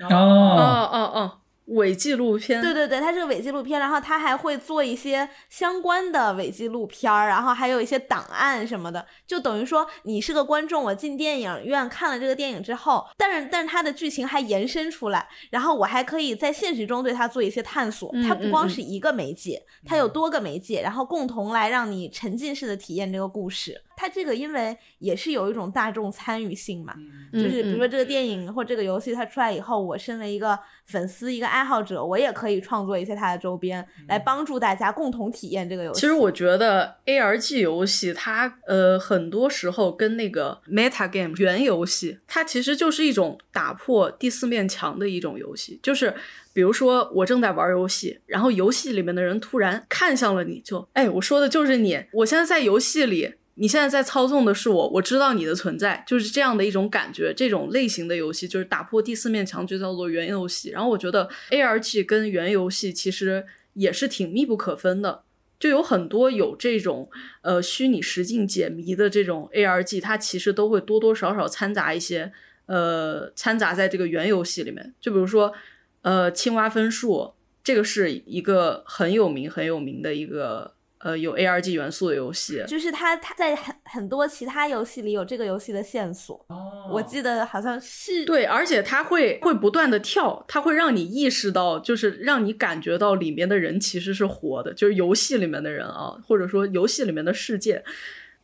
[0.00, 1.32] 哦哦，哦哦，
[1.70, 18.10] 伪纪录片，对对对，它是个伪纪录片，然后它还会做一些相关的伪纪录片儿，然后还有一些档案什么的，就等于说你是个观众，我进电影院看了这个电影之后，但是但是它的剧情还延伸出来，然后我还可以在现实中对它做一些探索。
[18.12, 23.80] 嗯它不光嗯是一个媒介，它有多个媒介，然后共同来让你沉浸式的体验这个故事。
[24.00, 26.94] 它这个因为也是有一种大众参与性嘛，
[27.34, 36.00] 嗯就是比如嗯说这个电影或这个游戏它出来以后，我身为一个粉丝、一个爱好者，我也可以创作一些它的周边，来帮助大家共同体验这个游戏。
[36.00, 45.78] 其实我觉得 ARG 游戏它呃很多时候跟那个 meta game 原游戏，它其实就是一种打破第四面墙的一种游戏。
[45.82, 46.14] 就是
[46.54, 53.34] 比如说我正在玩游戏，然后游戏里面的人突然看向了你，就哎我说的就是你，我现在在游戏里。
[53.54, 57.34] 你现在在操纵的是我，我知道你的存在，就是这样的一种感觉。
[57.34, 60.70] 这种类型的游戏就是打破第四面墙，就叫做原游戏。
[60.70, 63.44] 然后我觉得 ARG 跟原游戏其实
[63.74, 65.22] 也是挺密不可分的。
[65.58, 67.10] 就有很多有这种
[67.42, 72.32] 呃虚拟实境解谜的这种 ARG，它其实都会多多少少掺杂一些
[72.64, 74.94] 呃掺杂在这个原游戏里面。
[74.98, 75.52] 就比如说
[76.00, 82.62] 呃青蛙分数，这个是一个很有名很有名的一个呃有 ARG 元素的游戏。
[82.66, 86.46] 就是它它在很很多其他游戏里有这个游戏的线索，
[86.90, 97.82] 我记得好像是对，而且它会会不断的跳，它会让你意识到，就是让你感觉到里面的人其实是活的，就是游戏里面的人啊，或者说游戏里面的世界，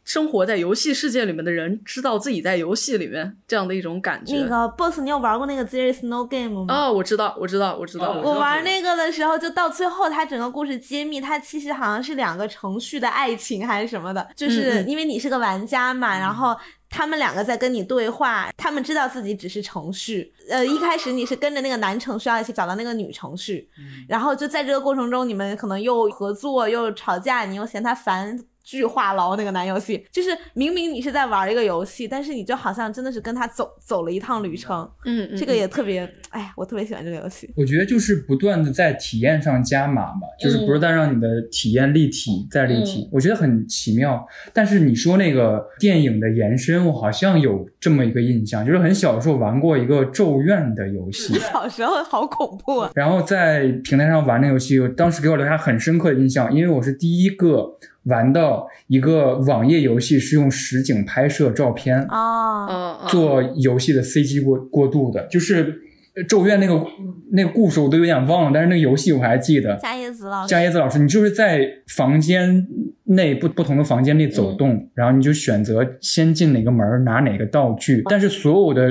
[0.07, 4.37] 生活在游戏世界里面的人知道自己在游戏里面这样的一种感觉。
[4.37, 6.73] 那个 boss，你有玩过那个 There is no game 吗？
[6.73, 16.57] 哦，我知道，我知道，我知道，我玩那个的时候，就到最后，它整个故事揭秘，它其实好像是两个程序的爱情还是什么的，就是因为你是个玩家嘛，然后
[16.89, 23.69] 他们两个在跟你对话，他们知道自己只是程序，呃，一开始你是跟着那个男程序要一起找到那个女程序，
[24.09, 28.39] 然后就在这个过程中，你们可能又合作又吵架，你又嫌他烦。
[28.67, 34.87] 巨话痨那个男游戏，就是明明你是在玩一个游戏，但是你就好像真的是跟他走走了一趟旅程。
[35.05, 36.01] 嗯，嗯这个也特别，
[36.31, 37.49] 哎呀，我特别喜欢这个游戏。
[37.57, 44.27] 我觉得就是不断的在体验上加码嘛，就是不是在让你的体验立体再立体，嗯我觉得很奇妙。
[44.53, 52.91] 但是你说那个电影的延伸，我好像有这么一个印象，就是很小的时候玩过一个《咒怨》的游戏， 小时候好恐怖啊！
[52.97, 65.83] 然后在平台上玩那游戏，当时给我留下很深刻的印象，因为我是第一个玩到一个网页游戏是用实景拍摄照片哦，哦哦做游戏的 CG 过过渡的，就是
[66.17, 66.87] 呃《咒怨》那个
[67.33, 69.77] 那个故事我都有点忘了，但是那个游戏我还记得。
[69.77, 72.67] 加叶子老师，加椰子老师，你就是在房间
[73.05, 74.91] 内不不同的房间内走动，嗯。
[74.95, 78.89] 然后你就选择先进哪个门拿哪个道具，但是所有的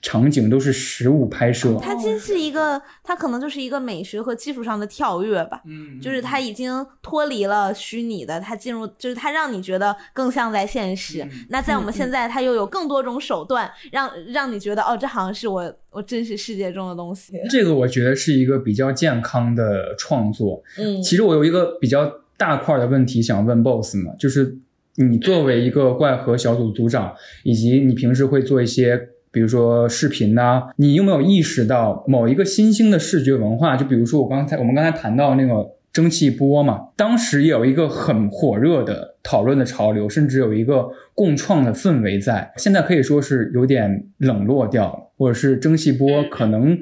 [0.00, 1.76] 场景都是实物拍摄。
[1.82, 5.60] 它既是一个，它可能就是一个美学和技术上的跳跃吧。
[5.66, 11.22] 嗯就是它已经脱离了虚拟的，它进入就是它让你觉得更像在现实。
[11.22, 17.32] 嗯那在我们现在，它又有更多种手段，让让你觉得哦，这好像是我我真实世界中的东西。
[17.50, 20.62] 这个我觉得是一个比较健康的创作。
[20.78, 24.58] 嗯其实我有一个比较大块的问题想问 BOSS 嘛，就是
[24.94, 29.08] 你作为一个怪盒小组组长，以及你平时会做一些。
[29.30, 33.76] 比如说视频呐、你有没有意识到某一个新兴的视觉文化？
[33.76, 42.52] 就比如说我刚才我们刚才谈到那个蒸汽波嘛，当时也有一个很火热的讨论的潮流，甚至有一个共创的氛围在。
[42.56, 46.78] 现在可以说是有点冷落掉了，或者是蒸汽波可能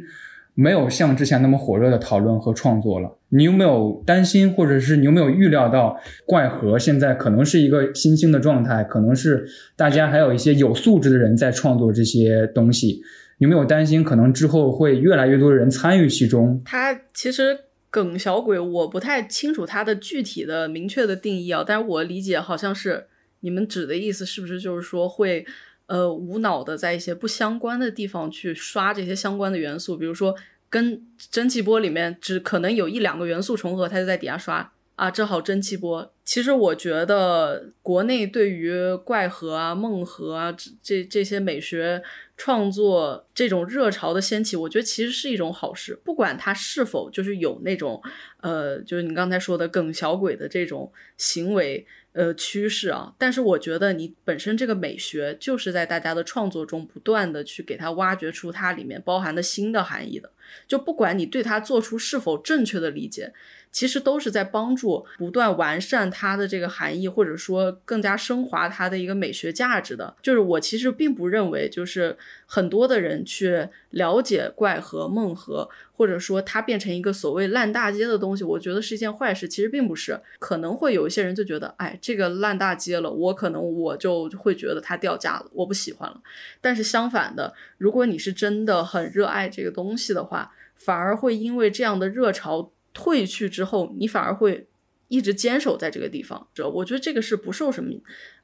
[0.55, 3.15] 没有像之前那么火热的讨论和创作了。
[3.30, 13.02] 你有没有担心，或者是你有没有预料到怪盒现在可能是一个新兴的状态，可能是大家还有一些有素质的人在创作这些东西？
[13.38, 16.62] 有没有担心，可能之后会越来越多的人参与其中？
[16.64, 17.58] 它其实
[17.90, 23.06] 梗小鬼，我不太清楚它的具体的明确的定义啊，但是我理解好像是
[23.40, 25.44] 你们指的意思，是不是就是说会
[25.86, 30.34] 呃无脑的在一些不相关的地方去刷这些相关的元素，比如说
[30.68, 36.12] 跟蒸汽波里面只可能有一两个元素重合，它就在底下刷啊，正好蒸汽波。
[36.24, 42.02] 其实我觉得国内对于怪核啊、梦核啊这这这些美学
[42.36, 45.96] 创作这种热潮的掀起，我觉得其实是一种好事。
[46.04, 48.02] 不管它是否就是有那种
[48.40, 51.86] 呃，就是你刚才说的梗小鬼的这种行为
[52.16, 60.30] 呃趋势啊，但是我觉得你本身这个美学就是在大家的创作中不断的去给它挖掘出它里面包含的新的含义的。
[60.66, 63.32] 就不管你对它做出是否正确的理解。
[63.76, 70.16] 其实都是在帮助不断完善它的这个含义，或者说更加升华它的一个美学价值的。
[70.22, 72.16] 就是我其实并不认为，就是
[72.46, 79.46] 很多的人去了解怪和梦和，或者说它变成一个所谓烂大街的东西，我觉得是一件坏事。
[79.46, 86.18] 其实并不是，可能会有一些人就觉得，哎，这个烂大街了，我可能我就会觉得它掉价了，我不喜欢了。
[86.62, 92.72] 但是相反的，如果你是真的很热爱这个东西的话，反而会因为这样的热潮。
[92.97, 94.66] 退去之后，你反而会
[95.09, 96.47] 一直坚守在这个地方。
[96.55, 97.90] 这我觉得这个是不受什么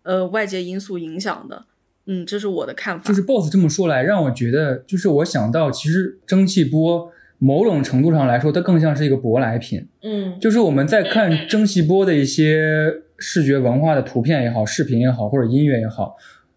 [0.03, 1.65] 呃外界因素影响的。
[2.05, 3.09] 嗯，这是我的看法。
[3.09, 9.89] 就是 BOSS 这么说来，让我觉得，就是我想到，其实蒸汽波某种程度上来说，它更像是一个舶来品。
[10.03, 16.17] 嗯，就是我们在看蒸汽波的一些视觉文化的图片也好、视频也好，或者音乐也好。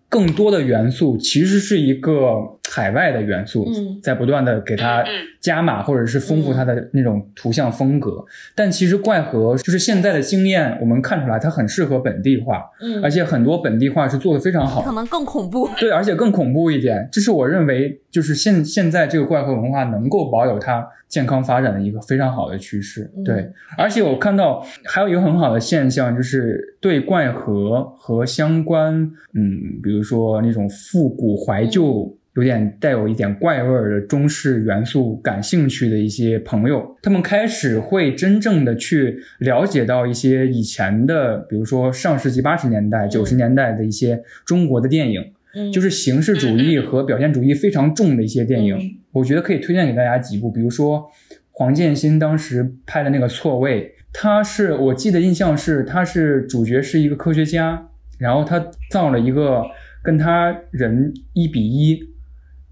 [0.09, 3.65] 更多的元素其实是一个海外的元素，
[4.01, 5.03] 在不断的给它
[5.41, 8.23] 加码或者是丰富它的那种图像风格。
[8.55, 15.69] 但其实怪核就是现在的经验，我们看出来它很适合本地化，嗯，而且很多本地化是做的非常好，可能更恐怖。
[15.77, 23.11] 对，而且更恐怖一点，这是我认为就是现现在这个怪核文化能够保有它健康发展的一个非常好的趋势。
[23.25, 28.93] 对，而且我看到还有一个很好的现象，就是对怪核和相关，
[29.33, 30.05] 嗯，比如。
[30.05, 45.23] 说那种复古怀旧、有点带有一点怪味儿的中式元素感兴趣的一些朋友，他们开始会真正的去了解到一些以前的，比如说上世纪八十年代、九十年代的一些中国的电影，
[45.71, 48.77] 就是形式主义和表现主义非常重的一些电影。
[49.13, 51.09] 我觉得可以推荐给大家几部，比如说
[51.51, 53.81] 黄建新当时拍的那个《错位》，
[54.11, 57.87] 他是我记得印象是他是主角是一个科学家，
[58.19, 59.63] 然后他造了一个。
[60.05, 61.99] 跟他人一比一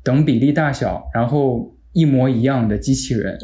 [0.03, 3.37] 等比例大小，然后一模一样的机器人，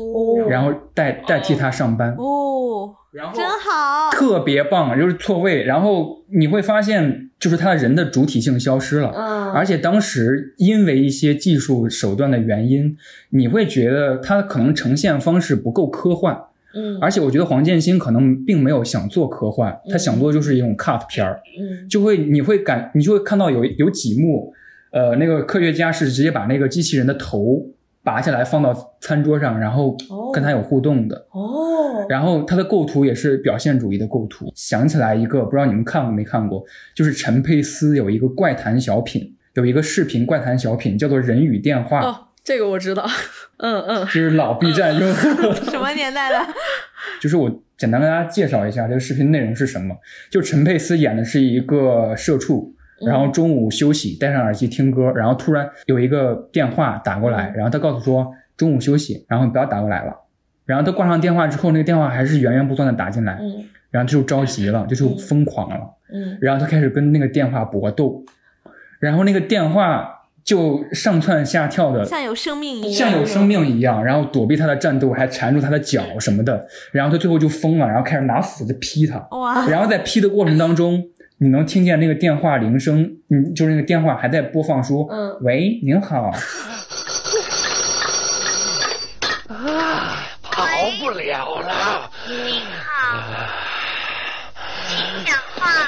[0.47, 5.63] 然后代代替他上班哦，然后真好，特别棒，就是错位。
[5.63, 12.97] 然后你会发现，就是他人的主体性消失了，嗯，而且当时因为一些技术手段的原因，
[13.29, 16.37] 你会觉得他可能呈现方式不够科幻。
[16.75, 24.53] 嗯，而且我觉得黄建新可能并没有想做科幻，他想做就是一种 cut 片儿，嗯，就会你会感你就会看到有有几幕，
[24.91, 27.65] 呃，那个科学家是直接把那个机器人的头
[28.03, 29.95] 拔下来放到餐桌上，然后
[30.33, 34.51] 跟他有互动的，哦，然后他的构图也是表现主义的构图。
[34.55, 36.63] 想起来一个，不知道你们看过没看过，
[36.95, 42.01] 就是陈佩斯有一个怪谈小品，有一个视频怪谈小品叫做《人与电话》。
[42.05, 43.05] 哦，这个我知道。
[43.57, 45.53] 嗯嗯，是老 B 站用户。
[45.69, 46.53] 什么年代的？
[47.21, 49.93] 就是我简单跟大家介绍一下这个视频内容是什么。
[50.31, 52.73] 就陈佩斯演的是一个社畜，
[53.05, 60.13] 然后中午休息，戴上耳机听歌，然后突然有一个电话打过来，然后他告诉说中午休息，然后不要打过来了。
[60.65, 65.79] 然后他挂上电话之后，那个电话还是源源不断的打进来，嗯，然后他就着急了，就是疯狂了，
[66.13, 68.23] 嗯，然后他开始跟那个电话搏斗，
[68.99, 70.15] 然后那个电话。
[70.41, 79.67] 就上蹿下跳的，像有生命一样，像有生命一样，然后躲避他的战斗，还缠住他的脚什么的，然后他最后就疯了，然后开始拿斧子劈他，哇！
[79.67, 81.03] 然后在劈的过程当中，
[81.41, 86.29] 你能听见那个电话铃声，嗯，就是那个电话还在播放说，嗯，喂，您好，
[89.47, 90.67] 啊，跑
[90.99, 93.23] 不了了，您好，
[94.85, 95.87] 请讲话。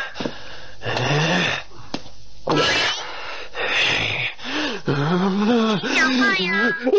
[5.93, 6.71] 讲话呀！
[6.85, 6.91] 喂，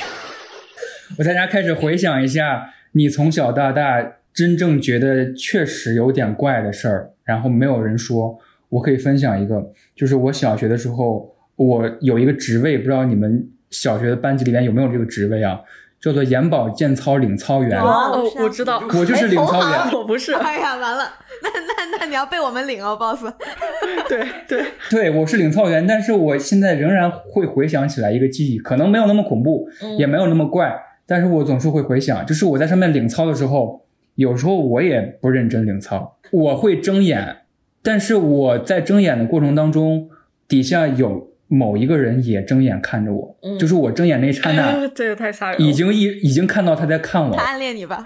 [1.20, 4.02] 我大家开始回想一下，你从小到大
[4.38, 8.38] 真正觉得确实有点怪的事儿，然后没有人说。
[8.68, 15.58] 我可以分享一个，就是我小学的时候，我有一个职位，不知道你们小学的班级里面有没有这个职位啊？
[16.00, 17.80] 叫做眼保健操领操员。
[17.80, 20.32] 哦，我知道，我就 是领操员，我不是。
[20.34, 21.12] 哎呀，完了，
[21.42, 23.24] 那那那你要被我们领哦，boss。
[24.08, 29.68] 对对对，我是领操员，但是我现在仍然会回想起来一个记忆，可能没有那么恐怖，
[29.98, 30.72] 也没有那么怪，
[31.06, 33.82] 但是我总是会回想，就是我在上面领操的时候，
[34.18, 37.36] 有时候我也不认真领操，我会睁眼，
[37.84, 40.10] 但是我在睁眼的过程当中，
[40.48, 45.64] 底下有某一个人也睁眼看着我，嗯就是我睁眼那一刹那，这个太吓人了。
[45.64, 48.02] 已经一 已经看到他在看我他，暗恋你吧？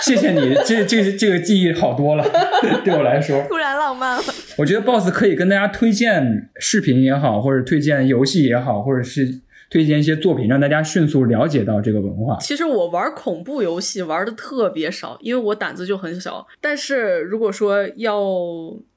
[0.00, 2.24] 谢谢你，这这这个记忆好多了，
[2.82, 3.42] 对我来说。
[3.46, 4.22] 突然浪漫了。
[4.56, 9.40] 我觉得 BOSS 可以跟大家推荐视频也好，或者推荐游戏也好，或者是
[9.70, 12.38] 推荐一些作品，让大家迅速了解到这个文化。
[12.38, 16.46] 其实我玩恐怖游戏玩的特别少，因为我胆子就很小。
[16.60, 18.22] 但是如果说要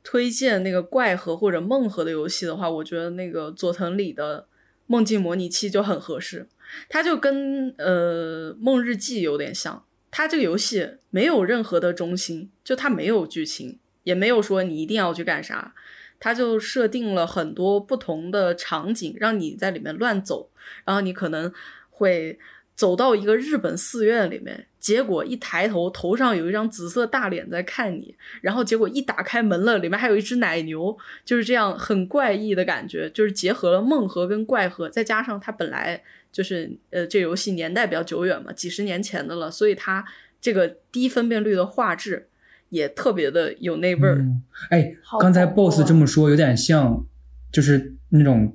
[0.04, 4.42] 推荐那个怪盒或者梦盒的游戏的话，我觉得那个佐藤里的
[4.86, 6.48] 《梦境模拟器》就很合适。
[6.90, 15.74] 它就跟呃《梦日记》有点像，它这个游戏没有任何的中心，就它没有剧情，也没有说你一定要去干啥，
[16.20, 20.50] 它就设定了很多不同的场景，让你在里面乱走，
[20.86, 21.52] 然后你可能
[21.90, 22.38] 会
[22.76, 30.96] 走到一个日本寺院里面，结果一抬头，头上有一张紫色大脸在看你，然后结果一打开门了，里面还有一只奶牛，
[31.26, 36.02] 就是这样很怪异的感觉，就是结合了梦核跟怪核，再加上它本来
[36.32, 40.06] 就是呃这游戏年代比较久远嘛，几十年前的了，所以它
[40.40, 42.28] 这个低分辨率的画质
[42.70, 44.16] 也特别的有那味儿。
[44.16, 47.06] 嗯，哎好，刚才 BOSS 啊这么说，有点像，
[47.52, 48.54] 就是那种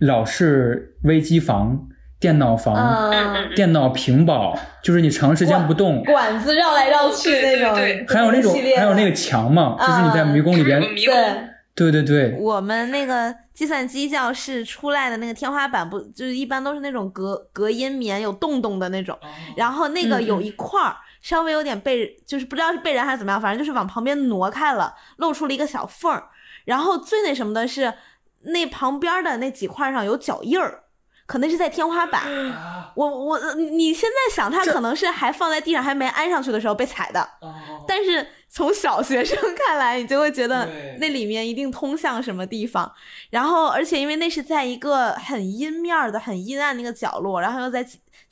[0.00, 1.88] 老式微机房、
[2.18, 2.74] 电脑房、
[3.10, 11.54] 嗯，电脑屏保，就是你长时间不动，管子绕来绕去那种，还有那种还有那个墙嘛，就是你在嗯迷宫里边，对。
[11.76, 19.18] 对对对，我们那个计算机教室出来的那个天花板不就是一般都是那种隔隔音棉有洞洞的那种，
[19.56, 20.94] 然后那个嗯有一块儿
[21.24, 26.28] 稍微有点被就是不知道是被人还是怎么样，反正就是往旁边挪开了，露出了一个小缝儿。
[26.66, 27.94] 然后最那什么的是
[28.42, 30.82] 那旁边的那几块上有脚印儿。
[31.26, 32.22] 可能是在天花板，
[32.94, 37.26] 我我呃你现在想，它可能是还放在地上还没安上去的时候被踩的，
[37.88, 40.68] 但是从小学生看来，你就会觉得
[40.98, 42.92] 那里面一定通向什么地方。
[43.30, 47.82] 然后，而且因为那是在一个很阴面的、很阴暗的一个角落，然后又在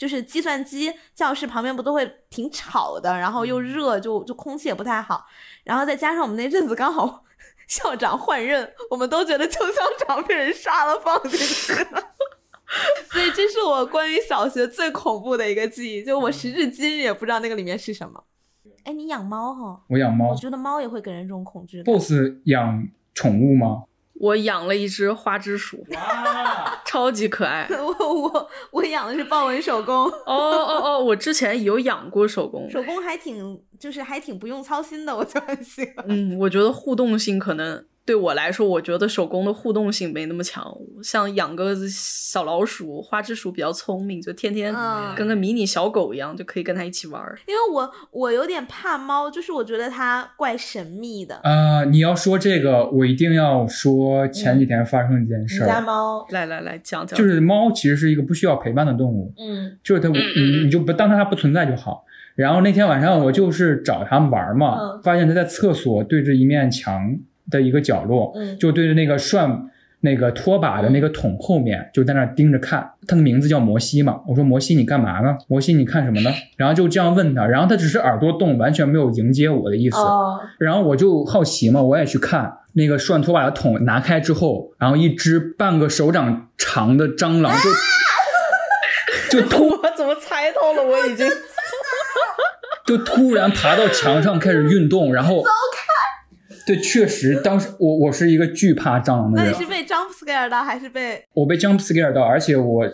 [0.03, 5.25] 就是计算机教室旁边，不都会挺吵的，然后又热，就就空气也不太好。
[5.63, 7.23] 然后再加上我们那阵子刚好
[7.69, 12.03] 校长换任，我们都觉得旧校长被人杀了放进去了。
[13.13, 18.25] 所以这是我关于小学最恐怖的一个记忆，就我时至今日也不知道那个里面是什么。
[18.83, 19.85] 哎，你养猫哈？
[19.89, 21.81] 我养猫我觉得猫也会给人这种恐惧。
[21.85, 23.85] ，BOSS 养宠物吗？
[24.23, 25.85] 我养了一只花枝鼠，
[26.87, 27.67] 超级可爱。
[27.75, 36.05] 我我我养的是豹纹手工，哦哦哦，我之前有养过手工， 手工还挺就是还挺不用操心的，我就很喜欢。
[36.09, 40.65] 嗯，我觉得互动性可能对我来说，我觉得手工的互动性没那么强。
[41.03, 47.39] 像养个小老鼠、花枝鼠比较聪明，就天天嗯跟个迷你小狗一样，就可以跟它一起玩儿。
[47.47, 51.37] 因为我我有点怕猫，就是我觉得它怪神秘的。
[51.45, 62.05] 啊、你要说这个，我一定要说前几天发生一件事儿，家猫，来来来，讲讲，就是猫其实是一个不需要陪伴的动物，嗯就是它，你你就不当它不存在就好。
[62.35, 67.17] 然后那天晚上我就是找它玩嘛，嗯发现它在厕所对着一面墙
[67.51, 69.71] 的一个角落，嗯就对着那个涮
[70.01, 72.91] 那个拖把的那个桶后面，就在那盯着看。
[73.07, 75.37] 他的名字叫摩西嘛，我说摩西你干嘛呢？
[75.49, 76.31] 摩西你看什么呢？
[76.57, 79.97] 然后就这样问他，然后他只是耳朵动，完全没有迎接我的意思。
[79.97, 87.55] 哦，然后我就好奇嘛，我也去看那个涮拖把的桶拿开之后，然后一只半个手掌长的蟑螂
[89.31, 90.83] 就、 就突我怎么猜到了？
[90.85, 91.29] 我已经
[92.87, 95.43] 就突然爬到墙上开始运动，然后
[96.67, 101.25] 对，确实当时我我是一个惧怕蟑螂的人那你，是被 jump scare 到还是被？
[101.35, 102.85] 我被 jump scare 到，而且我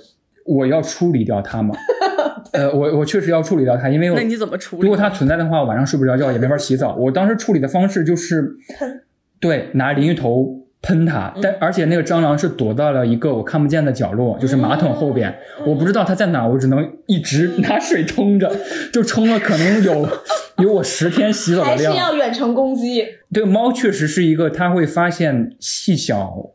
[0.47, 1.75] 我要处理掉它嘛，
[2.53, 4.83] 呃，我我确实要处理掉它，因为我那你怎么处理？
[4.83, 6.95] 如果它存在的话，晚上睡不着觉也没法洗澡。
[6.97, 9.03] 我当时处理的方式就是喷，
[9.39, 18.51] 对，拿淋浴头喷它，但而且那个蟑螂是躲到了一个我看不见的角落，就是马桶后边，我不知道它在哪，我只能一直拿水冲着，
[18.93, 20.09] 就冲了可能有
[20.59, 22.17] 有我十天洗澡的量。
[22.17, 23.05] 远程攻击？
[23.33, 26.51] 对，猫确实是一个，它会发现细小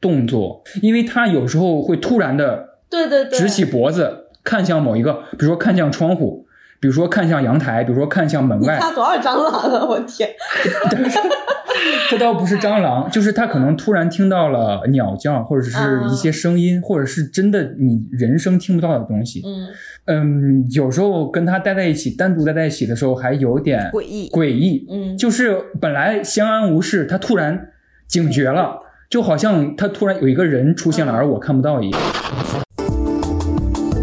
[0.00, 6.46] 动作，因为它有时候会突然的对对对，直起脖子看向某一个，比如说看向窗户，
[6.80, 8.78] 比如说看向阳台，比如说看向门外。
[8.94, 9.86] 多少蟑螂了？
[9.88, 10.30] 我天！
[12.10, 19.42] 这倒不是蟑螂，就是它可能突然听到了鸟叫，或者是一些声音，或者是真的你人声听不到的东西。
[19.44, 19.68] 嗯，
[20.06, 24.86] 嗯，有时候跟它待在一起，单独待在一起的时候，还有点诡异诡异。
[24.90, 27.68] 嗯就是本来相安无事，它突然
[28.06, 28.78] 警觉了，
[29.08, 32.00] 就好像它突然有一个人出现了，而我看不到一样。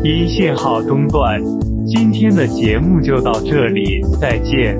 [0.03, 1.39] 一信号中断，
[1.85, 4.79] 今天的节目就到这里，再见。